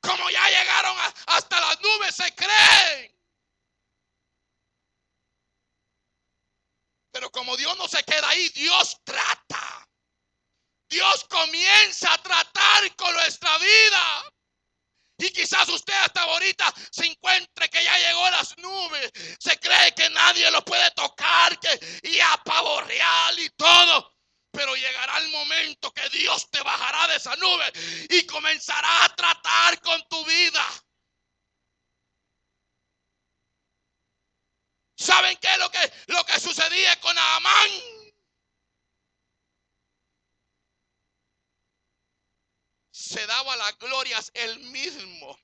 Como 0.01 0.31
ya 0.31 0.49
llegaron 0.49 0.97
hasta 1.27 1.61
las 1.61 1.81
nubes, 1.81 2.15
se 2.15 2.35
creen. 2.35 3.13
Pero 7.11 7.31
como 7.31 7.57
Dios 7.57 7.77
no 7.77 7.89
se 7.89 8.05
queda 8.05 8.29
ahí, 8.29 8.49
Dios 8.51 9.01
trata. 9.03 9.89
Dios 10.89 11.25
comienza 11.25 12.13
a 12.13 12.23
tratar 12.23 12.95
con 12.95 13.13
nuestra 13.15 13.59
vida. 13.59 14.36
Y 15.19 15.31
quizás 15.31 15.69
usted 15.69 15.95
hasta 15.95 16.23
ahorita 16.23 16.73
se 16.91 17.07
encuentre 17.07 17.71
que 17.71 17.83
ya 17.83 17.99
llegó 17.99 18.27
a 18.27 18.31
las 18.33 18.57
nubes. 18.59 19.11
Se 19.39 19.59
cree 19.59 19.95
que 19.95 20.11
nadie 20.11 20.51
lo 20.51 20.65
puede 20.65 20.91
tocar, 20.91 21.59
que 21.59 22.01
y 22.03 22.21
a 22.21 22.37
pavo 22.45 22.81
real 22.83 23.39
y 23.39 23.49
todo. 23.51 24.13
Pero 24.51 24.75
llegará 24.77 25.19
el 25.19 25.29
momento 25.29 25.91
que 25.93 26.09
Dios 26.11 26.51
te 26.51 26.61
bajará 26.63 27.09
de 27.09 27.17
esa 27.17 27.35
nube 27.37 27.73
y 28.11 28.27
comenzará 28.27 29.05
a 29.05 29.15
tratar 29.15 29.81
con 29.81 30.03
tu 30.09 30.25
vida. 30.25 30.67
¿Saben 34.99 35.37
qué 35.37 35.53
es 35.53 35.59
lo 35.59 35.71
que, 35.71 35.93
lo 36.07 36.25
que 36.25 36.41
sucedía 36.41 36.99
con 37.01 37.17
Amán? 37.19 37.96
Se 43.07 43.25
daba 43.27 43.57
las 43.57 43.79
glorias 43.79 44.31
él 44.35 44.59
mismo. 44.71 45.39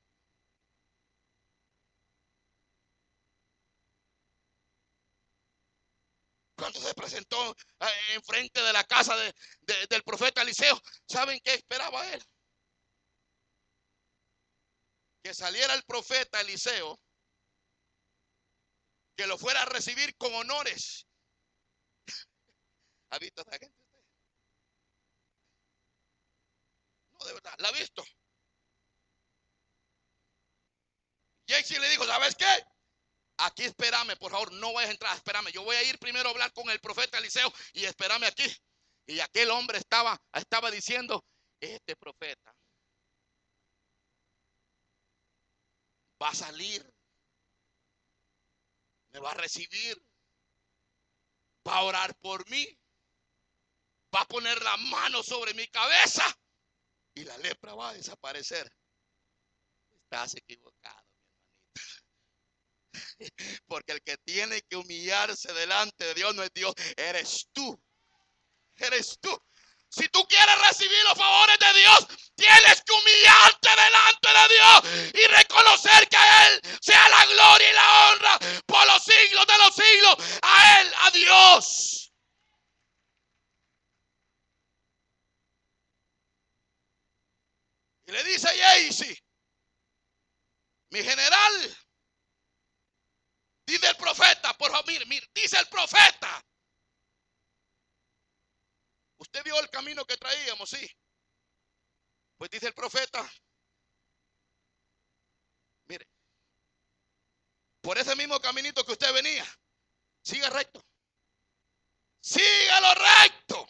Cuando 6.56 6.80
se 6.80 6.94
presentó 6.94 7.52
eh, 7.52 8.14
enfrente 8.14 8.60
de 8.62 8.72
la 8.72 8.84
casa 8.84 9.16
del 9.16 10.02
profeta 10.04 10.42
Eliseo, 10.42 10.80
¿saben 11.08 11.40
qué 11.40 11.54
esperaba 11.54 12.08
él? 12.12 12.22
Que 15.22 15.34
saliera 15.34 15.74
el 15.74 15.84
profeta 15.84 16.40
Eliseo, 16.40 17.00
que 19.16 19.26
lo 19.26 19.38
fuera 19.38 19.62
a 19.62 19.66
recibir 19.66 20.16
con 20.16 20.34
honores. 20.34 21.06
¿Ha 23.10 23.18
visto 23.18 23.42
esta 23.42 23.58
gente? 23.58 23.81
De 27.24 27.32
verdad, 27.34 27.54
la 27.58 27.68
ha 27.68 27.72
visto. 27.72 28.04
Jaycee 31.48 31.78
le 31.78 31.88
dijo, 31.90 32.06
¿sabes 32.06 32.34
qué? 32.36 32.66
Aquí 33.38 33.64
espérame, 33.64 34.16
por 34.18 34.30
favor, 34.30 34.52
no 34.52 34.72
vayas 34.72 34.90
a 34.90 34.92
entrar, 34.92 35.16
espérame. 35.16 35.50
Yo 35.52 35.64
voy 35.64 35.76
a 35.76 35.82
ir 35.82 35.98
primero 35.98 36.28
a 36.28 36.32
hablar 36.32 36.52
con 36.52 36.70
el 36.70 36.80
profeta 36.80 37.18
Eliseo 37.18 37.52
y 37.72 37.84
espérame 37.84 38.24
aquí. 38.24 38.44
Y 39.06 39.20
aquel 39.20 39.50
hombre 39.50 39.78
estaba, 39.78 40.20
estaba 40.32 40.70
diciendo, 40.70 41.24
este 41.60 41.96
profeta 41.96 42.54
va 46.22 46.28
a 46.28 46.34
salir, 46.34 46.88
me 49.10 49.18
va 49.18 49.32
a 49.32 49.34
recibir, 49.34 50.00
va 51.66 51.78
a 51.78 51.82
orar 51.82 52.14
por 52.18 52.48
mí, 52.48 52.66
va 54.14 54.20
a 54.20 54.28
poner 54.28 54.62
la 54.62 54.76
mano 54.76 55.22
sobre 55.22 55.52
mi 55.54 55.66
cabeza 55.66 56.24
y 57.14 57.24
la 57.24 57.36
lepra 57.38 57.74
va 57.74 57.90
a 57.90 57.94
desaparecer. 57.94 58.70
Estás 59.90 60.34
equivocado, 60.36 61.02
mi 61.14 61.20
hermanita. 61.22 61.62
Porque 63.66 63.92
el 63.92 64.02
que 64.02 64.16
tiene 64.18 64.62
que 64.62 64.76
humillarse 64.76 65.52
delante 65.52 66.04
de 66.04 66.14
Dios 66.14 66.34
no 66.34 66.42
es 66.42 66.52
Dios, 66.52 66.74
eres 66.96 67.48
tú. 67.52 67.80
Eres 68.76 69.18
tú. 69.20 69.30
Si 69.88 70.08
tú 70.08 70.26
quieres 70.26 70.58
recibir 70.68 71.04
los 71.04 71.18
favores 71.18 71.58
de 71.58 71.80
Dios, 71.80 72.06
tienes 72.34 72.82
que 72.82 72.92
humillarte 72.94 73.68
delante 73.68 74.28
de 74.28 74.54
Dios 74.54 75.12
y 75.12 75.26
reconocer 75.26 76.08
que 76.08 76.16
a 76.16 76.48
Él 76.48 76.60
sea 76.80 77.08
la 77.10 77.26
gloria 77.26 77.70
y 77.70 77.74
la 77.74 78.10
honra 78.10 78.38
por 78.64 78.86
los 78.86 79.04
siglos 79.04 79.46
de 79.46 79.58
los 79.58 79.74
siglos. 79.74 80.40
A 80.40 80.80
Él, 80.80 80.92
a 80.96 81.10
Dios. 81.10 82.11
Le 88.12 88.22
dice 88.24 88.48
Jaycee, 88.48 89.24
mi 90.90 91.02
general, 91.02 91.76
dice 93.66 93.88
el 93.88 93.96
profeta, 93.96 94.56
por 94.58 94.70
favor, 94.70 94.86
mire, 94.86 95.06
mire, 95.06 95.26
dice 95.34 95.58
el 95.58 95.66
profeta. 95.68 96.44
Usted 99.16 99.42
vio 99.44 99.58
el 99.60 99.70
camino 99.70 100.04
que 100.04 100.16
traíamos, 100.16 100.68
sí. 100.68 100.90
Pues 102.36 102.50
dice 102.50 102.66
el 102.66 102.74
profeta, 102.74 103.26
mire, 105.86 106.06
por 107.80 107.96
ese 107.96 108.14
mismo 108.16 108.38
caminito 108.40 108.84
que 108.84 108.92
usted 108.92 109.12
venía, 109.14 109.46
siga 110.22 110.50
recto. 110.50 110.84
Sígalo 112.20 112.94
recto. 112.94 113.66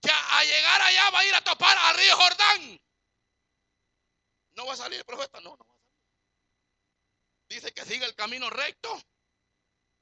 Que 0.00 0.10
a 0.10 0.44
llegar 0.44 0.82
allá 0.82 1.10
va 1.10 1.20
a 1.20 1.24
ir 1.24 1.34
a 1.34 1.44
topar 1.44 1.76
al 1.76 1.96
río 1.96 2.16
Jordán. 2.16 2.85
¿No 4.56 4.66
va 4.66 4.72
a 4.72 4.76
salir 4.76 4.98
el 4.98 5.04
profeta? 5.04 5.40
No, 5.40 5.50
no 5.50 5.64
va 5.64 5.74
a 5.74 5.78
salir. 5.78 5.92
Dice 7.48 7.72
que 7.72 7.84
siga 7.84 8.06
el 8.06 8.14
camino 8.14 8.50
recto. 8.50 9.00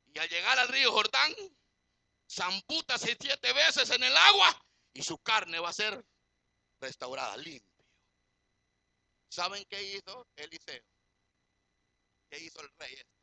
Y 0.07 0.19
al 0.19 0.29
llegar 0.29 0.59
al 0.59 0.69
río 0.69 0.93
Jordán, 0.93 1.35
zampútase 2.31 3.17
siete 3.21 3.53
veces 3.53 3.91
en 3.91 4.03
el 4.05 4.17
agua 4.17 4.65
y 4.93 5.03
su 5.03 5.19
carne 5.19 5.59
va 5.59 5.71
a 5.71 5.73
ser 5.73 6.05
restaurada, 6.81 7.37
limpio. 7.37 7.85
¿Saben 9.29 9.65
qué 9.69 9.83
hizo 9.83 10.29
Eliseo? 10.37 10.85
¿Qué 12.31 12.39
hizo 12.39 12.61
el 12.61 12.71
rey 12.79 12.95
este? 12.95 13.19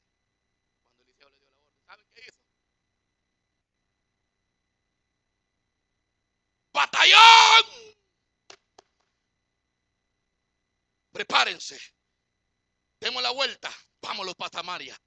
Cuando 0.83 1.03
Eliseo 1.03 1.29
le 1.29 1.37
dio 1.37 1.47
la 1.47 1.55
orden. 1.55 1.85
¿Saben 1.87 2.05
qué 2.13 2.21
hizo? 2.27 2.41
Batallón 6.73 7.40
prepárense. 11.25 11.79
Demos 12.99 13.21
la 13.21 13.31
vuelta. 13.31 13.71
Vámonos 14.01 14.35
para 14.35 14.49
Samaria. 14.49 14.97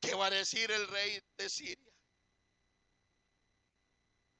¿Qué 0.00 0.14
va 0.14 0.26
a 0.26 0.30
decir 0.30 0.70
el 0.70 0.88
rey 0.88 1.20
de 1.36 1.50
Siria? 1.50 1.92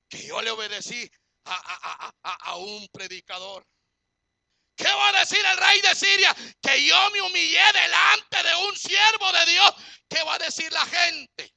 Que 0.09 0.27
yo 0.27 0.41
le 0.41 0.51
obedecí 0.51 1.11
a, 1.45 2.57
un 2.57 2.89
predicador. 2.89 3.67
¿Qué 4.77 4.89
va 4.89 5.09
a 5.09 5.21
decir 5.21 5.45
el 5.45 5.57
rey 5.59 5.81
de 5.83 5.95
Siria? 5.95 6.35
Que 6.63 6.87
yo 6.87 7.11
me 7.11 7.23
humillé 7.23 7.65
delante 7.73 8.43
de 8.43 8.57
un 8.69 8.77
siervo 8.77 9.33
de 9.33 9.47
Dios. 9.47 9.75
¿Qué 10.09 10.23
va 10.23 10.35
a 10.35 10.39
decir 10.39 10.73
la 10.73 10.87
gente? 10.87 11.56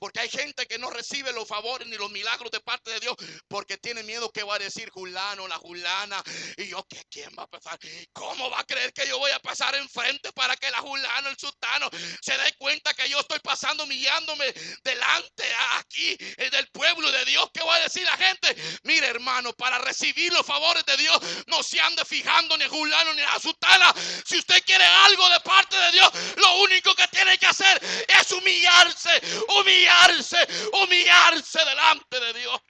Porque 0.00 0.20
hay 0.20 0.30
gente 0.30 0.66
que 0.66 0.78
no 0.78 0.88
recibe 0.88 1.30
los 1.32 1.46
favores 1.46 1.86
ni 1.86 1.96
los 1.96 2.10
milagros 2.10 2.50
de 2.50 2.60
parte 2.60 2.90
de 2.90 3.00
Dios 3.00 3.14
porque 3.48 3.76
tiene 3.76 4.02
miedo 4.02 4.32
que 4.32 4.42
va 4.42 4.54
a 4.54 4.58
decir 4.58 4.88
Julano, 4.88 5.46
la 5.46 5.58
Julana. 5.58 6.22
Y 6.56 6.68
yo, 6.68 6.82
¿qué, 6.88 7.04
¿quién 7.10 7.28
va 7.38 7.42
a 7.42 7.46
pasar? 7.46 7.78
¿Cómo 8.14 8.48
va 8.48 8.60
a 8.60 8.64
creer 8.64 8.94
que 8.94 9.06
yo 9.06 9.18
voy 9.18 9.30
a 9.30 9.38
pasar 9.40 9.74
enfrente 9.74 10.32
para 10.32 10.56
que 10.56 10.70
la 10.70 10.78
Julano, 10.78 11.28
el 11.28 11.36
sultano, 11.36 11.90
se 12.22 12.32
dé 12.32 12.54
cuenta 12.56 12.94
que 12.94 13.10
yo 13.10 13.20
estoy 13.20 13.40
pasando 13.40 13.84
humillándome 13.84 14.46
delante 14.82 15.44
aquí 15.76 16.16
del 16.16 16.66
pueblo 16.68 17.12
de 17.12 17.26
Dios? 17.26 17.50
¿Qué 17.52 17.62
va 17.62 17.74
a 17.74 17.80
decir 17.80 18.04
la 18.04 18.16
gente? 18.16 18.56
Mire, 18.84 19.06
hermano, 19.06 19.52
para 19.52 19.78
recibir 19.80 20.32
los 20.32 20.46
favores 20.46 20.84
de 20.86 20.96
Dios, 20.96 21.20
no 21.46 21.62
se 21.62 21.78
ande 21.78 22.06
fijando 22.06 22.56
ni 22.56 22.64
Julano 22.64 23.12
ni 23.12 23.20
la 23.20 23.38
sultana. 23.38 23.92
Si 24.24 24.38
usted 24.38 24.64
quiere 24.64 24.84
algo 24.84 25.28
de 25.28 25.40
parte 25.40 25.76
de 25.76 25.92
Dios, 25.92 26.10
lo 26.36 26.60
único 26.60 26.94
que 26.94 27.06
tiene 27.08 27.36
que 27.36 27.46
hacer 27.46 27.78
es 28.08 28.32
humillarse, 28.32 29.20
humillarse 29.48 29.89
humillarse, 29.90 30.36
humillarse 30.72 31.58
delante 31.64 32.20
de 32.20 32.32
Dios. 32.34 32.60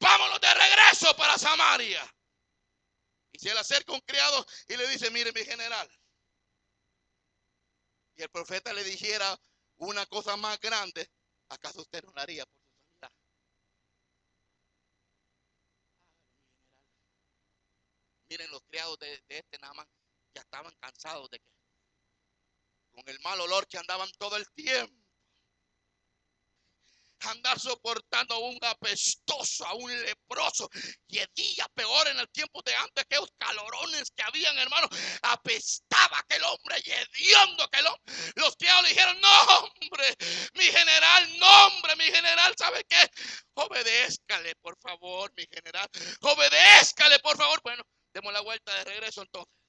Vámonos 0.00 0.40
de 0.40 0.54
regreso 0.54 1.16
para 1.16 1.38
Samaria. 1.38 2.02
Y 3.32 3.38
se 3.38 3.52
le 3.52 3.60
acerca 3.60 3.92
un 3.92 4.00
criado 4.00 4.46
y 4.68 4.76
le 4.76 4.86
dice, 4.88 5.10
mire 5.10 5.32
mi 5.32 5.44
general. 5.44 5.88
Y 8.16 8.22
el 8.22 8.30
profeta 8.30 8.72
le 8.72 8.82
dijera 8.82 9.38
una 9.78 10.06
cosa 10.06 10.36
más 10.36 10.58
grande, 10.60 11.10
¿acaso 11.50 11.82
usted 11.82 12.02
no 12.04 12.12
la 12.14 12.22
haría 12.22 12.46
por 12.46 12.62
su 12.62 12.68
sanidad? 12.98 13.12
Miren, 18.30 18.50
los 18.50 18.62
criados 18.62 18.98
de, 18.98 19.22
de 19.28 19.38
este 19.38 19.58
nada 19.58 19.74
más 19.74 19.86
ya 20.34 20.40
estaban 20.40 20.74
cansados 20.76 21.30
de 21.30 21.40
que 21.40 21.55
con 22.96 23.08
el 23.08 23.20
mal 23.20 23.40
olor 23.40 23.68
que 23.68 23.78
andaban 23.78 24.10
todo 24.18 24.36
el 24.36 24.50
tiempo. 24.52 24.94
Andar 27.20 27.58
soportando 27.58 28.34
a 28.34 28.38
un 28.38 28.58
apestoso, 28.62 29.66
a 29.66 29.74
un 29.74 29.90
leproso. 30.04 30.68
Y 31.08 31.18
el 31.18 31.28
peor 31.74 32.08
en 32.08 32.20
el 32.20 32.28
tiempo 32.30 32.62
de 32.62 32.74
antes, 32.74 33.04
aquellos 33.04 33.30
calorones 33.38 34.10
que 34.14 34.22
habían, 34.22 34.56
hermano. 34.58 34.86
Apestaba 35.22 36.18
aquel 36.18 36.42
hombre, 36.44 36.76
y 36.84 36.90
aquel 37.62 37.86
hombre. 37.86 38.14
Los 38.36 38.54
criados 38.56 38.82
le 38.84 38.90
dijeron: 38.90 39.20
No, 39.20 39.42
hombre, 39.56 40.16
mi 40.54 40.64
general, 40.64 41.38
no, 41.38 41.66
hombre, 41.66 41.96
mi 41.96 42.04
general, 42.04 42.54
¿sabe 42.56 42.84
qué? 42.88 43.10
Obedézcale, 43.54 44.54
por 44.56 44.78
favor, 44.78 45.32
mi 45.36 45.46
general. 45.50 45.88
Obedézcale, 46.20 47.18
por 47.20 47.36
favor. 47.36 47.60
Bueno, 47.62 47.82
demos 48.12 48.32
la 48.32 48.40
vuelta 48.40 48.74
de 48.74 48.84
regreso 48.84 49.22
entonces. 49.22 49.65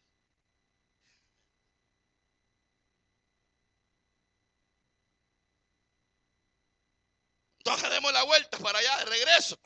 Entonces 7.68 7.90
demos 7.90 8.14
la 8.14 8.24
vuelta 8.24 8.58
para 8.60 8.80
allá 8.80 9.00
de 9.00 9.06
regreso. 9.06 9.60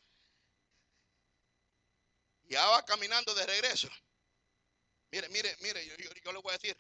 Ya 2.46 2.66
va 2.66 2.84
caminando 2.84 3.32
de 3.36 3.46
regreso. 3.46 3.90
Mire, 5.12 5.30
mire, 5.30 5.56
mire, 5.60 5.86
yo, 5.86 5.96
yo, 6.24 6.32
le 6.32 6.40
voy 6.40 6.50
a 6.50 6.58
decir. 6.58 6.76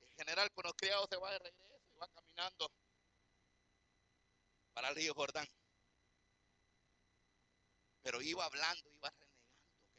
El 0.00 0.14
general 0.14 0.52
con 0.52 0.64
los 0.64 0.74
criados 0.74 1.08
se 1.08 1.16
va 1.16 1.30
de 1.30 1.38
regreso 1.38 1.80
y 1.94 1.98
va 1.98 2.06
caminando 2.08 2.70
para 4.74 4.90
el 4.90 4.96
río 4.96 5.14
Jordán. 5.14 5.48
Pero 8.02 8.20
iba 8.20 8.44
hablando, 8.44 8.92
iba 8.92 9.08
renegando 9.08 9.54
aquel 9.54 9.72
hombre. 9.72 9.96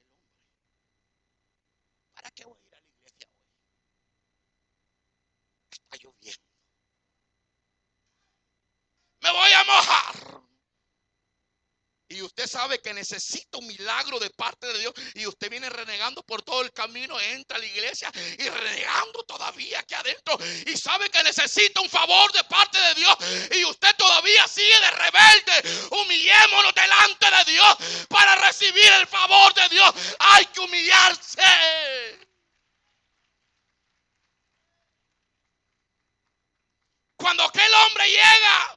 ¿Para 2.13 2.29
qué 2.29 2.45
voy 2.45 2.59
a 2.61 2.67
ir 2.67 2.75
a 2.75 2.79
la 2.79 2.91
iglesia 2.91 3.27
hoy? 3.27 3.41
Está 5.71 5.97
lloviendo 5.97 6.46
me 9.27 9.39
voy 9.39 9.51
a 9.51 9.63
mojar. 9.65 10.37
Y 12.09 12.21
usted 12.21 12.47
sabe 12.47 12.79
que 12.79 12.93
necesita 12.93 13.57
un 13.57 13.67
milagro 13.67 14.17
de 14.17 14.29
parte 14.29 14.65
de 14.67 14.79
Dios. 14.79 14.93
Y 15.15 15.27
usted 15.27 15.49
viene 15.49 15.69
renegando 15.69 16.23
por 16.23 16.41
todo 16.41 16.61
el 16.61 16.71
camino, 16.71 17.19
entra 17.19 17.57
a 17.57 17.59
la 17.59 17.65
iglesia 17.65 18.09
y 18.15 18.47
renegando 18.47 19.23
todavía 19.23 19.79
aquí 19.79 19.93
adentro. 19.93 20.37
Y 20.65 20.77
sabe 20.77 21.09
que 21.09 21.21
necesita 21.23 21.81
un 21.81 21.89
favor 21.89 22.31
de 22.31 22.45
parte 22.45 22.79
de 22.79 22.93
Dios. 22.95 23.17
Y 23.57 23.65
usted 23.65 23.93
todavía 23.97 24.47
sigue 24.47 24.79
de 24.79 24.91
rebelde. 24.91 25.87
Humillémonos 25.91 26.73
delante 26.73 27.29
de 27.29 27.51
Dios 27.51 27.77
para 28.07 28.35
recibir 28.35 28.89
el 28.93 29.07
favor 29.07 29.53
de 29.53 29.67
Dios. 29.67 29.93
Hay 30.19 30.45
que 30.45 30.61
humillarse. 30.61 31.41
Cuando 37.17 37.43
aquel 37.43 37.73
hombre 37.73 38.07
llega 38.07 38.76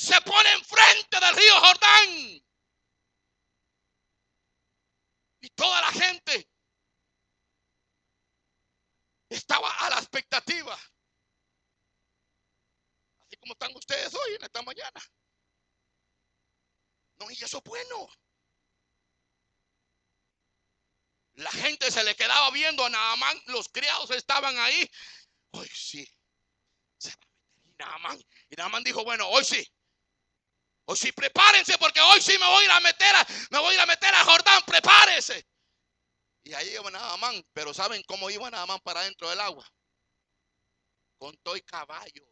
se 0.00 0.18
pone 0.22 0.50
enfrente 0.54 1.20
del 1.20 1.36
río 1.36 1.60
Jordán. 1.60 2.42
Y 5.42 5.50
toda 5.50 5.78
la 5.82 5.92
gente 5.92 6.48
estaba 9.28 9.70
a 9.80 9.90
la 9.90 9.98
expectativa. 9.98 10.74
Así 13.26 13.36
como 13.40 13.52
están 13.52 13.76
ustedes 13.76 14.14
hoy 14.14 14.36
en 14.36 14.42
esta 14.42 14.62
mañana. 14.62 15.00
No, 17.18 17.30
y 17.30 17.34
eso 17.34 17.58
es 17.58 17.64
bueno. 17.64 18.08
La 21.34 21.50
gente 21.50 21.90
se 21.90 22.02
le 22.04 22.16
quedaba 22.16 22.50
viendo 22.52 22.86
a 22.86 22.88
Naamán, 22.88 23.38
los 23.48 23.68
criados 23.68 24.10
estaban 24.12 24.56
ahí. 24.56 24.90
Hoy 25.50 25.68
sí. 25.68 26.10
Y 27.64 27.74
Naamán. 27.78 28.18
Y 28.48 28.56
Naamán 28.56 28.82
dijo, 28.82 29.04
bueno, 29.04 29.28
hoy 29.28 29.44
sí. 29.44 29.70
O 30.86 30.96
si 30.96 31.12
prepárense 31.12 31.78
porque 31.78 32.00
hoy 32.00 32.20
sí 32.20 32.36
me 32.38 32.46
voy 32.46 32.62
a 32.62 32.64
ir 32.64 32.70
a 32.70 32.80
meter 32.80 33.14
a, 33.14 33.26
me 33.50 33.58
voy 33.58 33.70
a 33.70 33.74
ir 33.74 33.80
a 33.80 33.86
meter 33.86 34.14
a 34.14 34.24
Jordán, 34.24 34.62
prepárense. 34.66 35.46
Y 36.42 36.54
ahí 36.54 36.70
iban 36.70 36.96
a 36.96 37.12
Amán, 37.12 37.44
pero 37.52 37.72
¿saben 37.74 38.02
cómo 38.06 38.30
iban 38.30 38.54
a 38.54 38.62
Amán 38.62 38.80
para 38.80 39.02
dentro 39.02 39.28
del 39.28 39.40
agua? 39.40 39.66
Con 41.18 41.36
todo 41.38 41.56
y 41.56 41.62
caballo. 41.62 42.29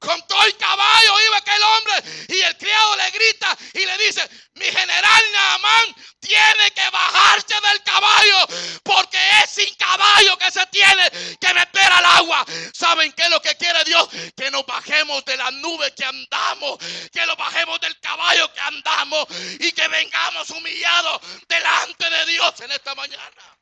Con 0.00 0.26
todo 0.26 0.42
el 0.44 0.56
caballo 0.56 1.20
iba 1.26 1.36
aquel 1.36 1.62
hombre 1.62 1.92
y 2.28 2.40
el 2.40 2.56
criado 2.56 2.96
le 2.96 3.10
grita 3.10 3.58
y 3.74 3.84
le 3.84 3.98
dice, 3.98 4.26
mi 4.54 4.64
general 4.64 5.22
Naamán 5.32 5.94
tiene 6.20 6.70
que 6.70 6.88
bajarse 6.90 7.54
del 7.68 7.82
caballo 7.82 8.46
porque 8.82 9.18
es 9.42 9.50
sin 9.50 9.74
caballo 9.74 10.38
que 10.38 10.50
se 10.50 10.64
tiene 10.66 11.10
que 11.38 11.52
meter 11.52 11.92
al 11.92 12.04
agua. 12.06 12.46
¿Saben 12.72 13.12
qué 13.12 13.24
es 13.24 13.30
lo 13.30 13.42
que 13.42 13.54
quiere 13.56 13.84
Dios? 13.84 14.08
Que 14.34 14.50
nos 14.50 14.64
bajemos 14.64 15.22
de 15.26 15.36
la 15.36 15.50
nube 15.50 15.92
que 15.94 16.04
andamos, 16.06 16.78
que 17.12 17.26
nos 17.26 17.36
bajemos 17.36 17.78
del 17.80 17.98
caballo 18.00 18.50
que 18.54 18.60
andamos 18.60 19.26
y 19.58 19.70
que 19.72 19.86
vengamos 19.86 20.48
humillados 20.48 21.20
delante 21.46 22.08
de 22.08 22.26
Dios 22.26 22.58
en 22.60 22.72
esta 22.72 22.94
mañana. 22.94 23.58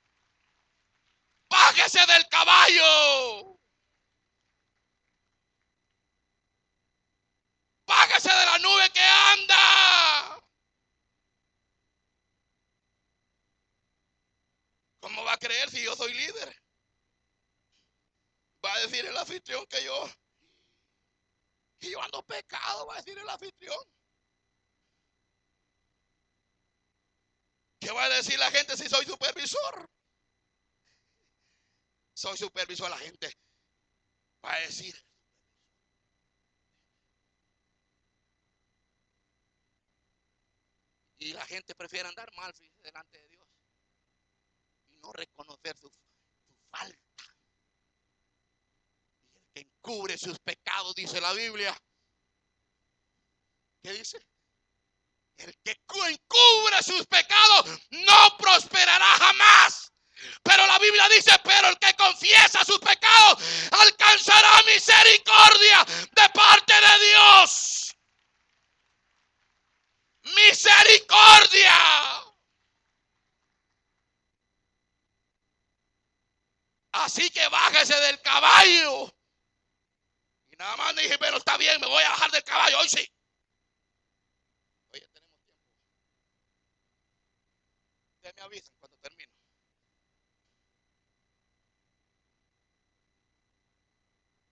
Bájese 1.51 2.07
del 2.07 2.29
caballo. 2.29 3.58
Págase 7.88 8.29
de 8.29 8.46
la 8.46 8.59
nube 8.59 8.90
que 8.92 9.01
anda. 9.01 10.38
¿Cómo 15.01 15.24
va 15.24 15.33
a 15.33 15.38
creer 15.38 15.70
si 15.70 15.83
yo 15.83 15.96
soy 15.96 16.12
líder? 16.12 16.55
Va 18.62 18.74
a 18.74 18.81
decir 18.81 19.07
el 19.07 19.16
anfitrión 19.16 19.64
que 19.66 19.83
yo, 19.83 20.07
que 21.79 21.90
yo 21.90 22.03
ando 22.03 22.22
pecado, 22.24 22.87
va 22.87 22.94
a 22.94 22.96
decir 22.98 23.18
el 23.18 23.29
anfitrión. 23.29 23.83
¿Qué 27.81 27.90
va 27.90 28.05
a 28.05 28.09
decir 28.11 28.38
la 28.38 28.51
gente 28.51 28.77
si 28.77 28.87
soy 28.87 29.07
supervisor? 29.07 29.88
Soy 32.12 32.37
supervisor, 32.37 32.90
la 32.90 32.98
gente 32.98 33.33
va 34.44 34.53
a 34.53 34.61
decir, 34.61 34.94
Y 41.19 41.33
la 41.33 41.45
gente 41.47 41.75
prefiere 41.75 42.09
andar 42.09 42.33
mal 42.35 42.53
delante 42.83 43.19
de 43.19 43.29
Dios 43.29 43.49
y 44.91 44.97
no 44.97 45.13
reconocer 45.13 45.77
su, 45.77 45.91
falta. 46.71 46.99
encubre 49.55 50.17
sus 50.17 50.39
pecados, 50.39 50.95
dice 50.95 51.21
la 51.21 51.33
Biblia. 51.33 51.77
¿Qué 53.83 53.93
dice? 53.93 54.19
El 55.39 55.57
que 55.63 55.73
encubre 55.73 56.83
sus 56.83 57.07
pecados 57.07 57.81
no 57.91 58.37
prosperará 58.39 59.07
jamás. 59.19 59.93
Pero 60.43 60.67
la 60.67 60.79
Biblia 60.79 61.09
dice, 61.09 61.33
pero 61.45 61.69
el 61.69 61.79
que 61.79 61.95
confiesa 61.95 62.65
sus 62.65 62.79
pecados 62.79 63.39
alcanzará 63.71 64.63
misericordia 64.65 65.85
de 66.13 66.29
parte 66.31 66.75
de 66.75 67.07
Dios. 67.07 67.88
Misericordia. 70.35 71.75
Así 76.93 77.31
que 77.31 77.47
bájese 77.49 77.95
del 78.01 78.21
caballo. 78.23 79.12
Y 80.51 80.57
nada 80.57 80.77
más 80.77 80.97
dije, 80.97 81.17
pero 81.19 81.37
está 81.37 81.57
bien, 81.57 81.81
me 81.81 81.87
voy 81.87 82.03
a 82.03 82.11
bajar 82.11 82.31
del 82.31 82.43
caballo 82.43 82.81
hoy 82.81 82.88
sí. 82.88 83.09
Oye, 84.93 85.07
tenemos 85.12 85.41
tiempo. 85.45 85.64
Ustedes 88.17 88.35
me 88.37 88.43
avisan 88.43 88.75
cuando 88.81 88.99
termine. 88.99 89.33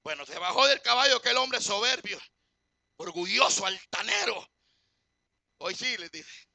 Bueno, 0.04 0.24
se 0.24 0.38
bajó 0.38 0.68
del 0.68 0.80
caballo 0.82 1.16
aquel 1.16 1.36
hombre 1.36 1.60
soberbio, 1.60 2.20
orgulloso, 2.96 3.66
altanero. 3.66 4.48
Hoy 5.58 5.74
sí, 5.74 5.96
les 5.96 6.10
dije. 6.10 6.48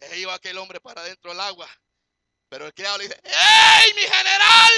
Y 0.00 0.04
ahí 0.04 0.20
iba 0.22 0.34
aquel 0.34 0.58
hombre 0.58 0.80
para 0.80 1.00
adentro 1.00 1.30
del 1.30 1.40
agua. 1.40 1.68
Pero 2.48 2.66
el 2.66 2.74
criado 2.74 2.98
le 2.98 3.04
dice, 3.04 3.20
¡Ey, 3.24 3.94
mi 3.94 4.02
general! 4.02 4.72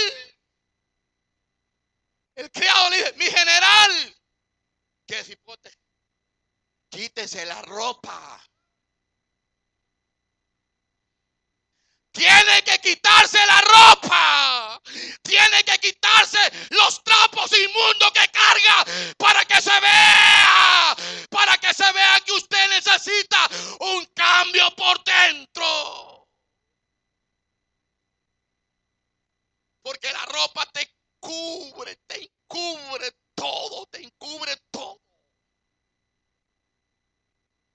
El 2.37 2.51
criado 2.51 2.91
le 2.91 2.97
dice, 2.99 3.13
mi 3.15 3.27
general. 3.27 4.17
¿Qué 5.07 5.25
cipote? 5.25 5.73
Quítese 6.89 7.45
la 7.45 7.61
ropa. 7.63 8.43
Tiene 12.19 12.63
que 12.65 12.81
quitarse 12.81 13.39
la 13.47 13.61
ropa. 13.61 14.83
Tiene 15.23 15.63
que 15.63 15.79
quitarse 15.79 16.39
los 16.71 17.05
trapos 17.05 17.49
inmundos 17.57 18.11
que 18.11 18.29
carga 18.29 18.85
para 19.17 19.45
que 19.45 19.63
se 19.63 19.81
vea. 19.81 20.97
Para 21.31 21.57
que 21.59 21.73
se 21.73 21.93
vea 21.93 22.21
que 22.27 22.33
usted 22.33 22.71
necesita 22.71 23.49
un 23.79 24.05
cambio 24.07 24.69
por 24.75 25.05
dentro. 25.05 26.29
Porque 29.81 30.13
la 30.13 30.25
ropa 30.27 30.67
te 30.73 30.93
cubre, 31.21 31.97
te 32.09 32.21
encubre 32.21 33.13
todo, 33.37 33.87
te 33.87 34.03
encubre 34.03 34.57
todo. 34.73 35.01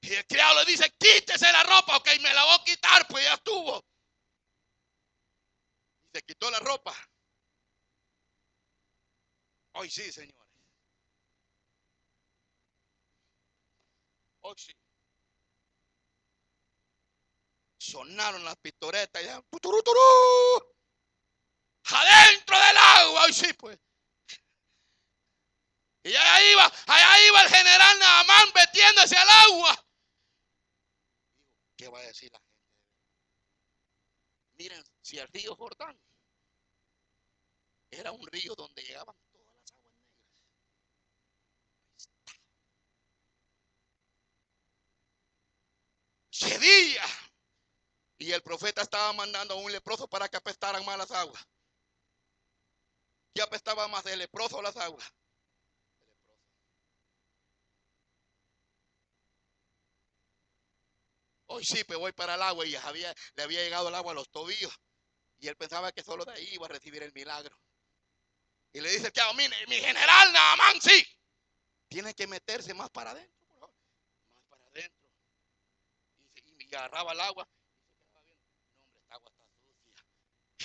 Y 0.02 0.14
el 0.14 0.28
criado 0.28 0.60
le 0.60 0.66
dice, 0.66 0.94
quítese 1.00 1.50
la 1.50 1.64
ropa, 1.64 1.96
ok, 1.96 2.10
me 2.20 2.34
la 2.34 2.44
voy 2.44 2.56
a 2.56 2.64
quitar, 2.66 3.08
pues 3.08 3.24
ya 3.24 3.36
estuvo 3.36 3.82
se 6.14 6.22
quitó 6.22 6.50
la 6.52 6.60
ropa. 6.60 6.96
Hoy 9.74 9.90
sí, 9.90 10.12
señores. 10.12 10.48
Hoy 14.42 14.56
sí. 14.58 14.74
Sonaron 17.80 18.46
las 18.46 18.56
pistoretas 18.58 19.24
ya. 19.24 19.42
Adentro 21.86 22.58
del 22.58 22.78
agua. 22.78 23.24
Hoy 23.26 23.34
sí, 23.34 23.52
pues. 23.54 23.80
Y 26.04 26.16
allá 26.16 26.52
iba, 26.52 26.66
allá 26.66 27.28
iba 27.28 27.42
el 27.44 27.50
general 27.50 28.00
Naamán 28.00 28.52
metiéndose 28.54 29.16
al 29.18 29.30
agua. 29.30 29.86
¿Qué 31.78 31.88
va 31.88 32.00
a 32.00 32.04
decir 32.04 32.32
la 32.32 32.40
gente? 32.40 32.54
Miren, 34.56 34.84
si 35.04 35.20
el 35.20 35.28
río 35.28 35.56
Jordán 35.56 36.00
era 37.92 38.12
un 38.12 38.26
río 38.28 38.56
donde 38.56 38.82
llegaban 38.82 39.16
todas 39.32 39.56
las 39.56 39.72
aguas 39.74 39.94
negras. 39.94 40.24
Ese 46.32 46.60
día. 46.60 47.04
Y 48.18 48.32
el 48.32 48.42
profeta 48.42 48.82
estaba 48.82 49.12
mandando 49.14 49.54
a 49.54 49.58
un 49.58 49.72
leproso 49.72 50.08
para 50.08 50.30
que 50.30 50.38
apestaran 50.38 50.86
más 50.86 50.98
las 50.98 51.12
aguas. 51.12 51.46
¿Qué 53.34 53.42
apestaba 53.42 53.88
más, 53.88 54.06
el 54.06 54.20
leproso 54.20 54.58
o 54.58 54.62
las 54.62 54.78
aguas? 54.78 55.14
Hoy 61.48 61.64
sí, 61.66 61.84
pues 61.84 62.00
voy 62.00 62.12
para 62.14 62.36
el 62.36 62.42
agua 62.42 62.66
y 62.66 62.76
había, 62.76 63.14
le 63.36 63.44
había 63.44 63.62
llegado 63.64 63.90
el 63.90 63.96
agua 63.96 64.14
a 64.14 64.16
los 64.16 64.30
tobillos. 64.30 64.74
Y 65.44 65.50
él 65.50 65.58
pensaba 65.58 65.92
que 65.92 66.02
solo 66.02 66.24
de 66.24 66.32
ahí 66.32 66.50
iba 66.54 66.68
a 66.68 66.70
recibir 66.70 67.04
el 67.04 67.12
milagro. 67.12 67.60
Y 68.72 68.80
le 68.80 68.90
dice 68.90 69.12
a 69.22 69.34
mí, 69.34 69.44
mi 69.68 69.76
general 69.76 70.32
Naamán, 70.32 70.82
sí. 70.82 71.06
Tiene 71.90 72.14
que 72.14 72.28
meterse 72.28 72.74
más 72.74 72.90
para 72.92 73.12
adentro. 73.12 73.46
Más 73.60 73.70
para 74.48 74.64
adentro. 74.68 75.10
Y, 76.36 76.64
y 76.64 76.76
agarraba 76.76 77.12
el 77.12 77.20
agua. 77.20 77.46
Y 77.76 77.84
se 77.92 78.06
quedaba 78.14 78.24
viendo. 78.24 78.54
No, 78.64 78.70
hombre, 78.72 78.96
esta 79.02 79.16
agua 79.16 79.32
está 79.32 79.46
sucia. 79.46 79.76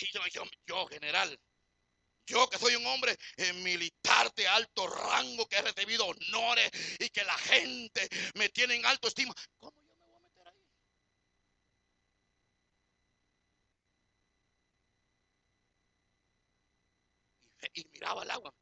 Y 0.01 0.13
yo, 0.13 0.21
yo, 0.29 0.45
yo 0.65 0.87
general, 0.87 1.41
yo 2.27 2.49
que 2.49 2.59
soy 2.59 2.77
un 2.77 2.87
hombre 2.87 3.19
eh, 3.37 3.53
militar 3.55 4.33
de 4.35 4.47
alto 4.47 4.87
rango, 4.87 5.49
que 5.49 5.57
he 5.57 5.63
recibido 5.63 6.07
honores 6.07 6.71
y 7.01 7.11
que 7.11 7.25
la 7.25 7.37
gente 7.37 8.09
me 8.35 8.49
tiene 8.51 8.77
en 8.77 8.87
alto 8.87 9.09
estima. 9.09 9.35
¿Cómo 9.59 9.83
yo 9.83 9.97
me 9.99 10.07
voy 10.07 10.17
a 10.17 10.21
meter 10.21 10.47
ahí? 10.47 10.65
Y, 17.75 17.85
miraba 17.89 18.23
el 18.23 18.31
agua. 18.31 18.55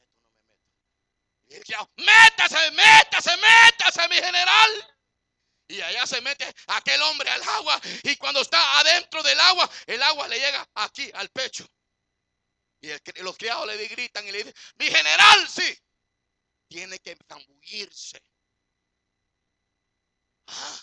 ¿Me 0.00 0.06
meto 0.06 0.38
no 0.46 0.56
me 0.56 0.56
meto? 0.56 0.60
Y 1.46 1.54
él 1.54 1.60
decía, 1.60 1.78
métase, 1.96 2.70
métase, 2.72 3.36
métase, 3.36 4.08
mi 4.08 4.16
general. 4.16 4.96
Y 5.68 5.80
allá 5.80 6.06
se 6.06 6.20
mete 6.20 6.46
aquel 6.66 7.00
hombre 7.02 7.30
al 7.30 7.42
agua. 7.42 7.80
Y 8.02 8.16
cuando 8.16 8.40
está 8.40 8.80
adentro 8.80 9.22
del 9.22 9.38
agua, 9.40 9.70
el 9.86 10.02
agua 10.02 10.28
le 10.28 10.38
llega 10.38 10.68
aquí 10.74 11.10
al 11.14 11.28
pecho. 11.30 11.66
Y 12.80 12.90
el- 12.90 13.00
los 13.22 13.36
criados 13.36 13.66
le 13.66 13.86
gritan 13.88 14.26
y 14.26 14.32
le 14.32 14.38
dicen, 14.38 14.54
mi 14.76 14.86
general, 14.90 15.48
sí. 15.48 15.76
Tiene 16.68 16.98
que 16.98 17.16
zambullirse. 17.28 18.22
Ah. 20.48 20.80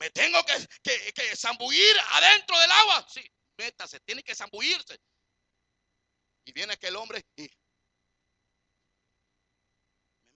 Me 0.00 0.10
tengo 0.10 0.42
que, 0.44 0.54
que, 0.82 1.12
que 1.12 1.36
zambullir 1.36 1.96
adentro 2.12 2.58
del 2.58 2.70
agua. 2.70 3.06
Sí, 3.08 3.24
métase, 3.56 4.00
tiene 4.00 4.22
que 4.22 4.34
zambullirse. 4.34 5.00
Y 6.46 6.52
viene 6.52 6.74
aquel 6.74 6.96
hombre 6.96 7.24
y 7.36 7.42
me 7.42 7.50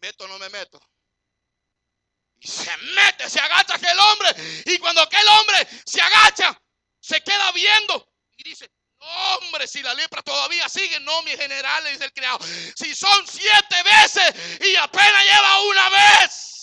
meto 0.00 0.24
o 0.24 0.28
no 0.28 0.38
me 0.38 0.48
meto. 0.48 0.80
Y 2.40 2.48
se 2.48 2.76
mete, 2.76 3.28
se 3.28 3.40
agacha 3.40 3.74
aquel 3.74 3.98
hombre. 3.98 4.62
Y 4.66 4.78
cuando 4.78 5.02
aquel 5.02 5.26
hombre 5.28 5.68
se 5.84 6.00
agacha, 6.00 6.60
se 7.00 7.20
queda 7.22 7.52
viendo 7.52 8.14
y 8.36 8.44
dice, 8.44 8.70
hombre, 8.98 9.66
si 9.66 9.82
la 9.82 9.94
lepra 9.94 10.22
todavía 10.22 10.68
sigue, 10.68 11.00
no, 11.00 11.22
mi 11.22 11.32
general, 11.32 11.84
dice 11.90 12.04
el 12.04 12.12
criado. 12.12 12.38
Si 12.76 12.94
son 12.94 13.26
siete 13.26 13.82
veces 13.82 14.60
y 14.60 14.76
apenas 14.76 15.24
lleva 15.24 15.62
una 15.62 15.88
vez. 15.90 16.57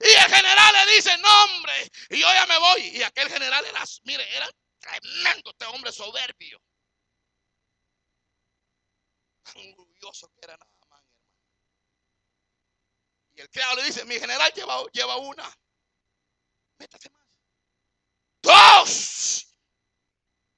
Y 0.00 0.08
el 0.08 0.34
general 0.34 0.74
le 0.86 0.94
dice, 0.94 1.16
no, 1.18 1.44
hombre, 1.44 1.90
y 2.10 2.20
yo 2.20 2.26
ya 2.26 2.46
me 2.46 2.58
voy. 2.58 2.82
Y 2.96 3.02
aquel 3.02 3.28
general 3.28 3.64
era, 3.64 3.82
mire, 4.04 4.36
era 4.36 4.48
tremendo 4.80 5.50
este 5.50 5.64
hombre 5.66 5.92
soberbio. 5.92 6.60
Tan 9.42 9.56
orgulloso 9.58 10.28
que 10.34 10.40
era 10.42 10.56
nada 10.56 10.66
más, 10.66 10.82
hermano. 10.82 11.08
Y 13.34 13.40
el 13.40 13.50
criado 13.50 13.76
le 13.76 13.84
dice, 13.84 14.04
mi 14.04 14.18
general 14.18 14.52
lleva, 14.52 14.82
lleva 14.92 15.16
una. 15.16 15.58
Métase 16.78 17.10
más. 17.10 17.24
Dos. 18.42 19.56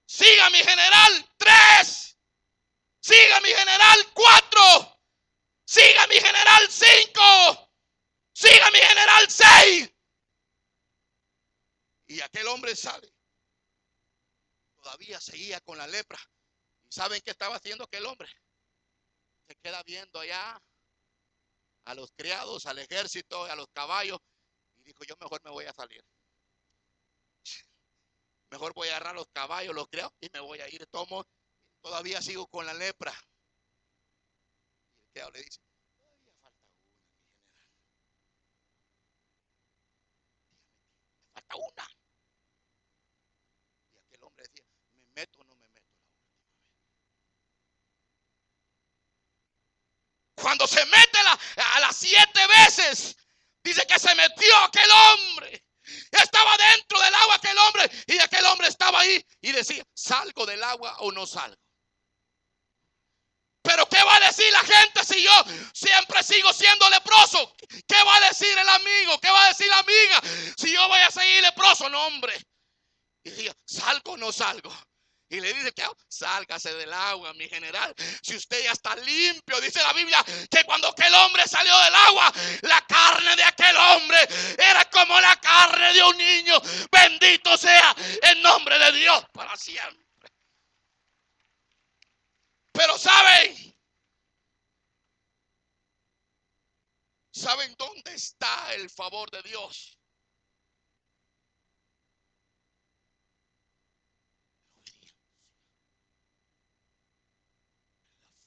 Siga 0.06 0.50
mi 0.50 0.58
general. 0.58 1.30
Tres. 1.36 2.18
Siga 3.00 3.40
mi 3.40 3.48
general. 3.48 4.12
Cuatro. 4.12 5.00
Siga 5.64 6.06
mi 6.06 6.16
general. 6.16 6.68
Cinco. 6.70 7.65
Siga 8.36 8.70
mi 8.70 8.78
general. 8.78 9.30
Seis. 9.30 9.90
Y 12.06 12.20
aquel 12.20 12.46
hombre 12.48 12.76
sale. 12.76 13.10
Todavía 14.76 15.18
seguía 15.20 15.58
con 15.62 15.78
la 15.78 15.86
lepra. 15.86 16.18
¿Y 16.84 16.92
saben 16.92 17.22
qué 17.22 17.30
estaba 17.30 17.56
haciendo 17.56 17.84
aquel 17.84 18.04
hombre? 18.04 18.28
Se 19.48 19.56
queda 19.56 19.82
viendo 19.84 20.20
allá 20.20 20.62
a 21.86 21.94
los 21.94 22.12
criados, 22.12 22.66
al 22.66 22.78
ejército, 22.78 23.44
a 23.44 23.56
los 23.56 23.68
caballos. 23.72 24.18
Y 24.76 24.82
dijo, 24.82 25.02
yo 25.04 25.16
mejor 25.18 25.42
me 25.42 25.50
voy 25.50 25.64
a 25.64 25.72
salir. 25.72 26.04
Mejor 28.50 28.74
voy 28.74 28.88
a 28.88 28.96
agarrar 28.96 29.14
los 29.14 29.28
caballos, 29.28 29.74
los 29.74 29.88
creo 29.88 30.14
y 30.20 30.28
me 30.30 30.40
voy 30.40 30.60
a 30.60 30.68
ir. 30.68 30.86
Tomo, 30.88 31.24
todavía 31.80 32.20
sigo 32.20 32.46
con 32.48 32.66
la 32.66 32.74
lepra. 32.74 33.14
Y 34.92 34.98
el 34.98 35.08
criado 35.10 35.30
le 35.30 35.42
dice, 35.42 35.58
todavía 35.98 36.32
falta 36.42 36.68
una, 36.68 36.90
mi 37.00 37.02
general. 37.02 37.54
Una. 41.54 41.86
Y 43.94 43.98
aquel 43.98 44.22
hombre 44.24 44.44
decía, 44.44 44.64
¿me 44.92 45.06
meto 45.14 45.40
o 45.40 45.44
no 45.44 45.54
me 45.56 45.68
meto 45.68 45.92
la 45.92 46.02
última 46.02 46.22
vez? 46.22 46.42
Cuando 50.34 50.66
se 50.66 50.84
mete 50.86 51.18
a 51.56 51.80
las 51.80 51.96
siete 51.96 52.46
veces, 52.46 53.16
dice 53.62 53.86
que 53.86 53.98
se 53.98 54.14
metió 54.14 54.56
aquel 54.58 54.90
hombre. 54.90 55.64
Estaba 56.10 56.56
dentro 56.56 57.00
del 57.00 57.14
agua 57.14 57.36
aquel 57.36 57.56
hombre 57.58 57.90
y 58.06 58.18
aquel 58.18 58.44
hombre 58.46 58.68
estaba 58.68 59.00
ahí 59.00 59.24
y 59.40 59.52
decía, 59.52 59.84
¿salgo 59.94 60.44
del 60.44 60.62
agua 60.62 60.96
o 60.98 61.12
no 61.12 61.26
salgo? 61.26 61.65
Pero 63.66 63.88
¿qué 63.88 64.02
va 64.04 64.16
a 64.16 64.20
decir 64.20 64.50
la 64.52 64.60
gente 64.60 65.04
si 65.04 65.22
yo 65.22 65.44
siempre 65.74 66.22
sigo 66.22 66.52
siendo 66.52 66.88
leproso? 66.88 67.56
¿Qué 67.88 68.02
va 68.04 68.16
a 68.16 68.28
decir 68.28 68.56
el 68.56 68.68
amigo? 68.68 69.18
¿Qué 69.20 69.28
va 69.28 69.44
a 69.44 69.48
decir 69.48 69.66
la 69.66 69.78
amiga 69.80 70.20
si 70.56 70.72
yo 70.72 70.86
voy 70.86 71.00
a 71.00 71.10
seguir 71.10 71.42
leproso? 71.42 71.88
No, 71.88 72.06
hombre. 72.06 72.34
Y 73.24 73.30
decía, 73.30 73.52
¿salgo 73.64 74.12
o 74.12 74.16
no 74.16 74.30
salgo? 74.30 74.72
Y 75.28 75.40
le 75.40 75.52
dice 75.52 75.72
que 75.72 75.82
sálgase 76.08 76.72
del 76.74 76.92
agua, 76.92 77.34
mi 77.34 77.48
general. 77.48 77.92
Si 78.22 78.36
usted 78.36 78.62
ya 78.62 78.70
está 78.70 78.94
limpio, 78.94 79.60
dice 79.60 79.82
la 79.82 79.92
Biblia, 79.92 80.24
que 80.48 80.62
cuando 80.62 80.86
aquel 80.86 81.12
hombre 81.14 81.48
salió 81.48 81.76
del 81.76 81.94
agua, 81.96 82.32
la 82.62 82.80
carne 82.86 83.34
de 83.34 83.42
aquel 83.42 83.76
hombre 83.76 84.18
era 84.56 84.84
como 84.90 85.20
la 85.20 85.34
carne 85.40 85.92
de 85.92 86.02
un 86.04 86.16
niño. 86.16 86.62
Bendito 86.92 87.58
sea 87.58 87.96
el 88.22 88.40
nombre 88.40 88.78
de 88.78 88.92
Dios 88.92 89.24
para 89.32 89.56
siempre. 89.56 90.06
Pero 92.76 92.98
saben, 92.98 93.15
¿saben 97.46 97.76
dónde 97.78 98.12
está 98.12 98.74
el 98.74 98.90
favor 98.90 99.30
de 99.30 99.40
Dios? 99.42 99.96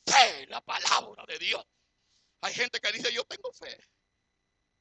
fe, 0.06 0.48
la 0.48 0.60
palabra 0.60 1.24
de 1.28 1.38
Dios. 1.40 1.64
Hay 2.42 2.54
gente 2.54 2.82
que 2.82 2.92
dice, 2.92 3.14
yo 3.14 3.24
tengo 3.24 3.54
fe. 3.54 3.78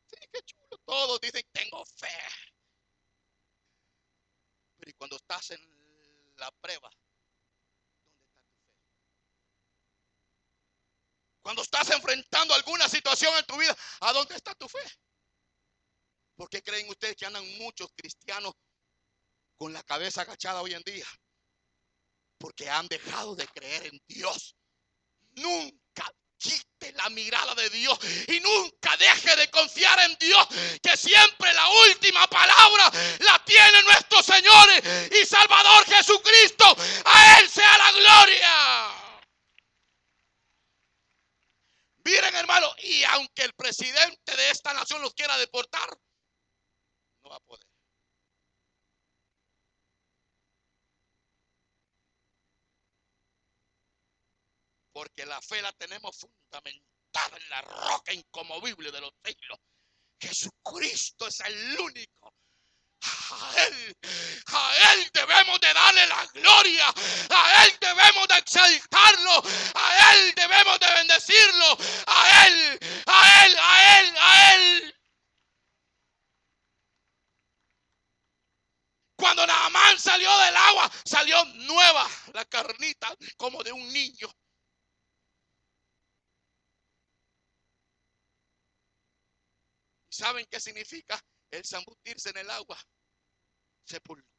Sí, 0.06 0.16
qué 0.32 0.40
chulo. 0.42 0.78
Todos 0.84 1.20
dicen, 1.20 1.44
tengo 1.52 1.84
fe. 1.84 2.18
Pero 4.78 4.90
¿y 4.90 4.94
cuando 4.94 5.14
estás 5.14 5.50
en 5.52 5.60
la 6.38 6.50
prueba? 6.60 6.90
¿Dónde 6.90 6.96
está 11.36 11.37
tu 11.37 11.37
fe? 11.37 11.37
Cuando 11.48 11.62
estás 11.62 11.88
enfrentando 11.88 12.52
alguna 12.52 12.86
situación 12.90 13.34
en 13.38 13.44
tu 13.46 13.56
vida, 13.56 13.74
¿a 14.00 14.12
dónde 14.12 14.34
está 14.34 14.54
tu 14.54 14.68
fe? 14.68 14.84
¿Por 16.36 16.50
qué 16.50 16.62
creen 16.62 16.86
ustedes 16.90 17.16
que 17.16 17.24
andan 17.24 17.42
muchos 17.56 17.88
cristianos 17.96 18.52
con 19.56 19.72
la 19.72 19.82
cabeza 19.82 20.20
agachada 20.20 20.60
hoy 20.60 20.74
en 20.74 20.82
día? 20.82 21.06
Porque 22.36 22.68
han 22.68 22.86
dejado 22.88 23.34
de 23.34 23.48
creer 23.48 23.86
en 23.86 23.98
Dios 24.06 24.56
nunca 25.36 26.12
quite 26.36 26.92
la 26.92 27.08
mirada 27.08 27.54
de 27.54 27.70
Dios 27.70 27.98
y 28.26 28.40
nunca 28.40 28.94
deje 28.98 29.34
de 29.36 29.50
confiar 29.50 29.98
en 30.00 30.18
Dios, 30.18 30.48
que 30.82 30.98
siempre 30.98 31.50
la 31.54 31.66
última 31.88 32.26
palabra 32.26 32.92
la 33.20 33.42
tiene 33.46 33.84
nuestro 33.84 34.22
Señor 34.22 34.68
y 35.18 35.24
Salvador 35.24 35.86
Jesucristo. 35.86 36.76
A 37.06 37.40
Él 37.40 37.48
sea 37.48 37.78
la 37.78 37.92
gloria. 37.92 38.97
Miren 42.08 42.34
hermano, 42.36 42.74
y 42.82 43.04
aunque 43.04 43.42
el 43.42 43.52
presidente 43.52 44.34
de 44.34 44.50
esta 44.50 44.72
nación 44.72 45.02
los 45.02 45.12
quiera 45.12 45.36
deportar, 45.36 45.90
no 47.22 47.30
va 47.30 47.36
a 47.36 47.40
poder. 47.40 47.68
porque 54.90 55.24
la 55.26 55.40
fe 55.40 55.62
la 55.62 55.72
tenemos 55.74 56.16
fundamentada 56.16 57.36
en 57.36 57.48
la 57.50 57.60
roca 57.60 58.12
incomovible 58.12 58.90
de 58.90 59.00
los 59.00 59.12
siglos. 59.22 59.60
Jesucristo 60.20 61.28
es 61.28 61.38
el 61.38 61.78
único. 61.78 62.34
A 63.02 63.54
Él, 63.68 63.96
a 64.02 64.27
Él 64.92 65.10
debemos 65.12 65.60
de 65.60 65.72
darle 65.72 66.06
la 66.06 66.26
gloria, 66.26 66.88
a 67.30 67.64
Él 67.64 67.78
debemos 67.80 68.28
de 68.28 68.38
exaltarlo, 68.38 69.42
a 69.74 70.12
Él 70.14 70.34
debemos 70.34 70.78
de 70.78 70.86
bendecirlo, 70.86 71.78
a 72.06 72.46
Él, 72.46 72.78
a 73.06 73.44
Él, 73.44 73.58
a 73.58 74.00
Él, 74.00 74.16
a 74.18 74.54
Él. 74.54 74.94
Cuando 79.16 79.44
Naamán 79.46 79.98
salió 79.98 80.30
del 80.38 80.56
agua, 80.56 80.90
salió 81.04 81.44
nueva 81.44 82.08
la 82.34 82.44
carnita 82.44 83.12
como 83.36 83.64
de 83.64 83.72
un 83.72 83.92
niño. 83.92 84.28
¿Saben 90.08 90.46
qué 90.50 90.60
significa 90.60 91.20
el 91.50 91.64
zambutirse 91.64 92.30
en 92.30 92.38
el 92.38 92.50
agua? 92.50 92.78
Sepultura. 93.84 94.37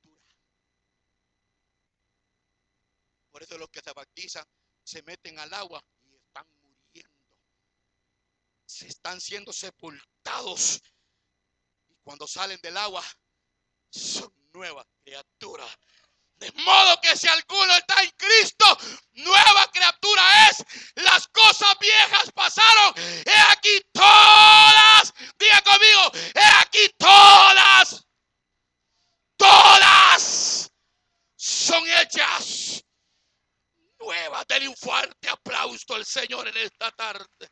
Por 3.40 3.46
eso 3.46 3.58
los 3.58 3.70
que 3.70 3.80
se 3.80 3.94
bautizan 3.94 4.46
se 4.84 5.02
meten 5.04 5.40
al 5.40 5.54
agua 5.54 5.82
y 6.04 6.14
están 6.14 6.46
muriendo. 6.62 7.24
Se 8.66 8.86
están 8.86 9.22
siendo 9.22 9.54
sepultados. 9.54 10.82
Y 11.88 11.96
cuando 12.04 12.28
salen 12.28 12.60
del 12.62 12.76
agua, 12.76 13.02
son 13.90 14.30
nuevas 14.52 14.86
criaturas. 15.06 15.74
De 16.36 16.52
modo 16.52 17.00
que 17.00 17.16
si 17.16 17.30
alguno 17.30 17.74
está 17.76 18.04
en 18.04 18.12
Cristo, 18.18 18.78
nueva 19.14 19.72
criatura 19.72 20.50
es. 20.50 20.66
Las 20.96 21.26
cosas 21.30 21.78
viejas 21.80 22.30
pasaron. 22.34 22.94
He 23.26 23.40
aquí 23.54 23.90
todas. 23.94 25.14
Diga 25.40 25.62
conmigo. 25.62 26.12
He 26.36 26.60
aquí 26.60 26.90
todas. 26.98 28.06
Todas 29.38 30.70
son 31.38 31.88
hechas 32.02 32.84
nuevas. 34.00 34.46
Denle 34.48 34.70
un 34.70 34.76
fuerte 34.76 35.30
aplauso 35.30 35.94
al 35.96 36.06
Señor 36.06 36.48
en 36.48 36.58
esta 36.58 36.92
tarde. 36.92 37.50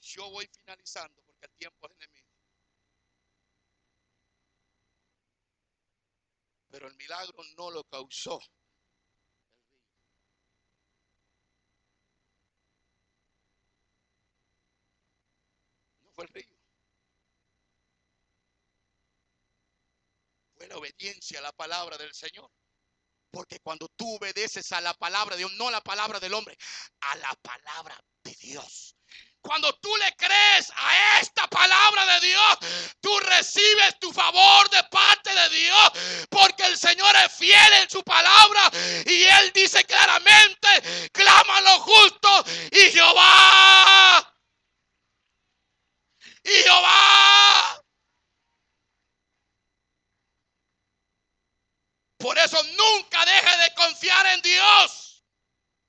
Yo 0.00 0.30
voy 0.30 0.46
finalizando 0.46 1.20
porque 1.22 1.46
el 1.46 1.52
tiempo 1.56 1.88
es 1.88 1.96
enemigo. 1.96 2.28
Pero 6.70 6.88
el 6.88 6.94
milagro 6.96 7.42
no 7.56 7.70
lo 7.70 7.84
causó 7.84 8.40
el 8.40 8.48
río. 8.48 8.64
No 16.02 16.10
fue 16.12 16.24
el 16.24 16.30
río. 16.32 16.64
Fue 20.56 20.68
la 20.68 20.76
a 21.36 21.40
la 21.40 21.52
palabra 21.52 21.96
del 21.98 22.14
Señor. 22.14 22.50
Porque 23.30 23.58
cuando 23.60 23.88
tú 23.96 24.16
obedeces 24.16 24.70
a 24.72 24.80
la 24.80 24.94
palabra 24.94 25.34
de 25.34 25.40
Dios, 25.40 25.52
no 25.54 25.68
a 25.68 25.72
la 25.72 25.80
palabra 25.80 26.20
del 26.20 26.34
hombre, 26.34 26.56
a 27.00 27.16
la 27.16 27.34
palabra 27.42 28.00
de 28.22 28.34
Dios. 28.36 28.94
Cuando 29.40 29.74
tú 29.74 29.94
le 29.96 30.10
crees 30.16 30.72
a 30.74 31.20
esta 31.20 31.46
palabra 31.48 32.06
de 32.14 32.28
Dios, 32.28 32.58
tú 33.00 33.18
recibes 33.20 33.98
tu 33.98 34.10
favor 34.12 34.70
de 34.70 34.82
parte 34.84 35.34
de 35.34 35.48
Dios, 35.50 35.92
porque 36.30 36.64
el 36.64 36.78
Señor 36.78 37.14
es 37.16 37.32
fiel 37.32 37.72
en 37.82 37.90
su 37.90 38.02
palabra 38.02 38.70
y 39.04 39.24
Él 39.24 39.52
dice 39.52 39.84
claramente, 39.84 41.10
clama 41.12 41.60
lo 41.60 41.80
justo 41.80 42.44
y 42.70 42.90
Jehová, 42.92 44.34
y 46.44 46.62
Jehová. 46.62 47.73
Por 52.24 52.38
eso 52.38 52.56
nunca 52.78 53.22
deje 53.26 53.56
de 53.58 53.74
confiar 53.74 54.24
en 54.28 54.40
Dios. 54.40 55.22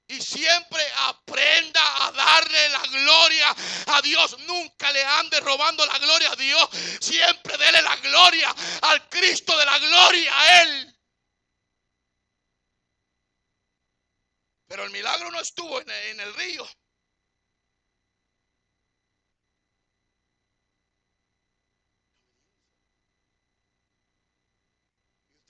Y 0.06 0.22
siempre 0.22 0.84
aprenda 0.98 2.06
a 2.06 2.12
darle 2.12 2.70
la 2.70 2.82
gloria 2.88 3.56
a 3.88 4.02
Dios. 4.02 4.38
Nunca 4.40 4.92
le 4.92 5.02
ande 5.02 5.40
robando 5.40 5.86
la 5.86 5.98
gloria 5.98 6.34
a 6.34 6.36
Dios. 6.36 6.70
Siempre 7.00 7.58
dele 7.58 7.82
la 7.82 7.96
gloria 7.96 8.54
al 8.82 9.08
Cristo 9.08 9.58
de 9.58 9.66
la 9.66 9.80
gloria 9.80 10.38
a 10.38 10.62
Él. 10.64 11.00
Pero 14.68 14.84
el 14.84 14.92
milagro 14.92 15.32
no 15.32 15.40
estuvo 15.40 15.80
en 15.80 15.90
el, 15.90 16.06
en 16.08 16.20
el 16.20 16.34
río. 16.34 16.68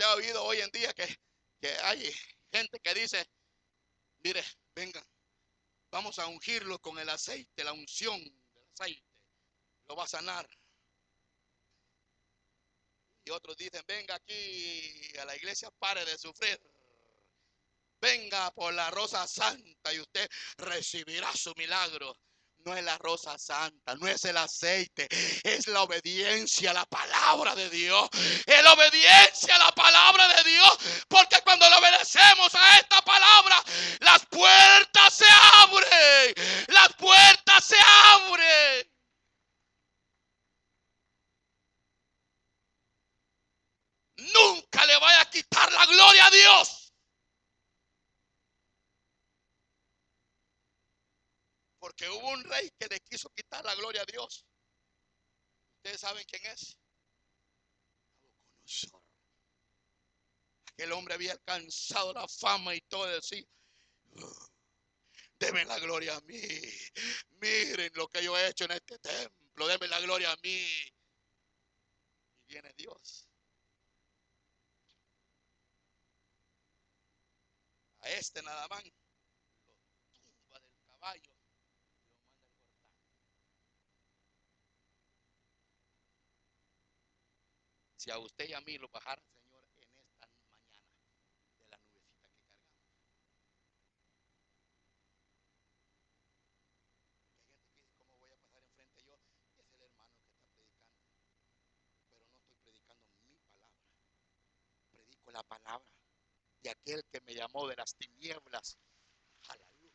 Ha 0.04 0.16
oído 0.16 0.44
hoy 0.44 0.60
en 0.60 0.70
día 0.72 0.92
que, 0.94 1.08
que 1.62 1.70
hay 1.84 2.14
gente 2.52 2.80
que 2.80 2.94
dice, 2.94 3.26
mire, 4.24 4.44
vengan, 4.76 5.04
vamos 5.92 6.20
a 6.20 6.28
ungirlo 6.28 6.80
con 6.80 7.00
el 7.00 7.10
aceite, 7.10 7.64
la 7.64 7.74
unción 7.74 8.22
del 8.24 8.64
aceite. 8.74 9.04
Lo 9.88 9.96
va 9.96 10.04
a 10.04 10.08
sanar. 10.08 10.48
Y 13.26 13.32
otros 13.32 13.58
dicen, 13.58 13.84
venga 13.88 14.16
aquí 14.16 15.18
a 15.18 15.26
la 15.26 15.36
iglesia, 15.36 15.72
pare 15.80 16.06
de 16.06 16.18
sufrir. 16.18 16.62
Venga 18.00 18.52
por 18.52 18.74
la 18.74 18.92
rosa 18.92 19.28
santa 19.28 19.94
y 19.94 20.00
usted 20.00 20.30
recibirá 20.58 21.32
su 21.36 21.52
milagro. 21.56 22.16
No 22.60 22.76
es 22.76 22.84
la 22.84 22.98
rosa 22.98 23.38
santa, 23.38 23.96
no 23.96 24.08
es 24.08 24.26
el 24.26 24.38
aceite, 24.38 25.08
es 25.44 25.68
la 25.68 25.84
obediencia 25.84 26.72
a 26.72 26.74
la 26.74 26.86
palabra 26.86 27.56
de 27.56 27.70
Dios. 27.70 28.10
Es 28.46 28.64
la 28.64 28.74
obediencia 28.74 29.56
a 29.56 29.60
la 29.60 29.72
palabra 29.86 30.28
de 30.28 30.50
Dios. 30.50 31.06
Porque 31.08 31.42
cuando 31.44 31.70
le 31.70 31.76
obedecemos 31.76 32.54
a 32.56 32.80
esta 32.80 33.02
palabra, 33.02 33.64
las 34.00 34.26
puertas 34.26 35.14
se 35.14 35.26
abren. 35.64 36.34
Las 36.68 36.94
puertas 36.96 37.64
se 37.64 37.78
abren. 38.14 38.92
Nunca 44.18 44.86
le 44.86 44.98
vaya 44.98 45.22
a 45.22 45.30
quitar 45.30 45.72
la 45.72 45.86
gloria 45.86 46.26
a 46.26 46.32
Dios. 46.32 46.94
Porque 51.80 52.10
hubo 52.10 52.30
un 52.30 52.44
rey 52.44 52.72
que 52.80 52.88
le 52.88 53.00
quiso 53.02 53.30
quitar 53.30 53.64
la 53.64 53.76
gloria 53.76 54.02
a 54.02 54.06
Dios. 54.06 54.44
Ustedes 55.78 56.02
saben 56.02 56.26
quién 56.28 56.44
es. 56.48 56.76
Aquel 60.78 60.92
hombre 60.92 61.14
había 61.14 61.32
alcanzado 61.32 62.12
la 62.12 62.28
fama 62.28 62.76
y 62.76 62.82
todo 62.82 63.06
así. 63.18 63.48
Deme 65.40 65.64
la 65.64 65.80
gloria 65.80 66.18
a 66.18 66.22
mí. 66.22 66.42
Miren 67.40 67.92
lo 67.94 68.10
que 68.10 68.22
yo 68.22 68.38
he 68.38 68.50
hecho 68.50 68.66
en 68.66 68.72
este 68.72 69.00
templo. 69.00 69.68
Deme 69.68 69.88
la 69.88 70.02
gloria 70.02 70.34
a 70.34 70.36
mí. 70.44 70.68
Y 72.42 72.46
viene 72.48 72.74
Dios. 72.76 73.30
A 78.02 78.10
este 78.10 78.42
nada 78.44 78.68
más 78.68 78.84
Si 88.06 88.12
a 88.12 88.20
usted 88.20 88.48
y 88.48 88.54
a 88.54 88.62
mí 88.62 88.78
lo 88.78 88.88
bajara, 88.90 89.20
Señor, 89.34 89.66
en 89.66 89.80
esta 89.82 90.04
mañana 90.04 90.30
de 90.38 90.46
la 90.46 90.62
nubecita 90.62 91.66
que 91.66 91.82
cargamos. 91.82 92.22
Hay 95.02 95.18
gente 96.62 97.10
que 97.10 97.74
dice, 97.74 97.96
¿cómo 97.98 98.16
voy 98.20 98.32
a 98.32 98.36
pasar 98.38 98.62
enfrente 98.62 99.02
yo? 99.02 99.18
Es 99.58 99.74
el 99.74 99.82
hermano 99.82 100.20
que 100.20 100.30
está 100.30 100.44
predicando. 100.46 101.02
Pero 102.12 102.26
no 102.28 102.36
estoy 102.36 102.54
predicando 102.62 103.18
mi 103.24 103.38
palabra. 103.38 103.82
Predico 104.92 105.32
la 105.32 105.42
palabra 105.66 105.86
de 106.62 106.70
aquel 106.70 107.04
que 107.12 107.22
me 107.22 107.34
llamó 107.34 107.68
de 107.68 107.76
las 107.76 107.96
tinieblas 107.96 108.78
a 109.50 109.56
la 109.56 109.66
luz 109.80 109.92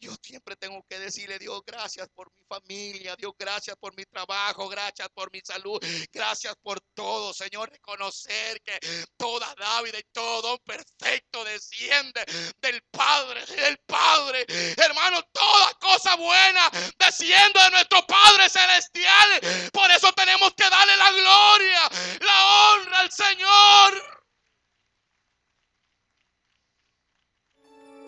Yo 0.00 0.14
siempre 0.22 0.56
tengo 0.56 0.82
que 0.88 0.98
decirle, 0.98 1.38
Dios, 1.38 1.60
gracias 1.66 2.08
por 2.14 2.32
mi 2.32 2.42
familia, 2.48 3.14
Dios, 3.16 3.32
gracias 3.38 3.76
por 3.76 3.94
mi 3.94 4.04
trabajo, 4.06 4.66
gracias 4.66 5.10
por 5.10 5.30
mi 5.30 5.40
salud, 5.44 5.78
gracias 6.10 6.54
por 6.62 6.80
todo, 6.94 7.34
Señor. 7.34 7.70
Reconocer 7.70 8.62
que 8.62 8.78
toda 9.18 9.54
David 9.58 9.94
y 9.98 10.02
todo 10.10 10.58
perfecto 10.60 11.44
desciende 11.44 12.24
del 12.62 12.82
Padre, 12.90 13.44
del 13.44 13.78
Padre. 13.86 14.46
Hermano, 14.78 15.22
toda 15.32 15.74
cosa 15.74 16.16
buena 16.16 16.70
desciende 16.98 17.60
de 17.60 17.70
nuestro 17.70 18.06
Padre 18.06 18.48
Celestial. 18.48 19.70
Por 19.70 19.90
eso 19.90 20.10
tenemos 20.14 20.54
que 20.54 20.70
darle 20.70 20.96
la 20.96 21.12
gloria, 21.12 21.90
la 22.20 22.46
honra 22.46 23.00
al 23.00 23.12
Señor. 23.12 24.20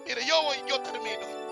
Mire, 0.07 0.27
yo 0.27 0.43
voy, 0.43 0.57
yo 0.67 0.81
termino. 0.81 1.52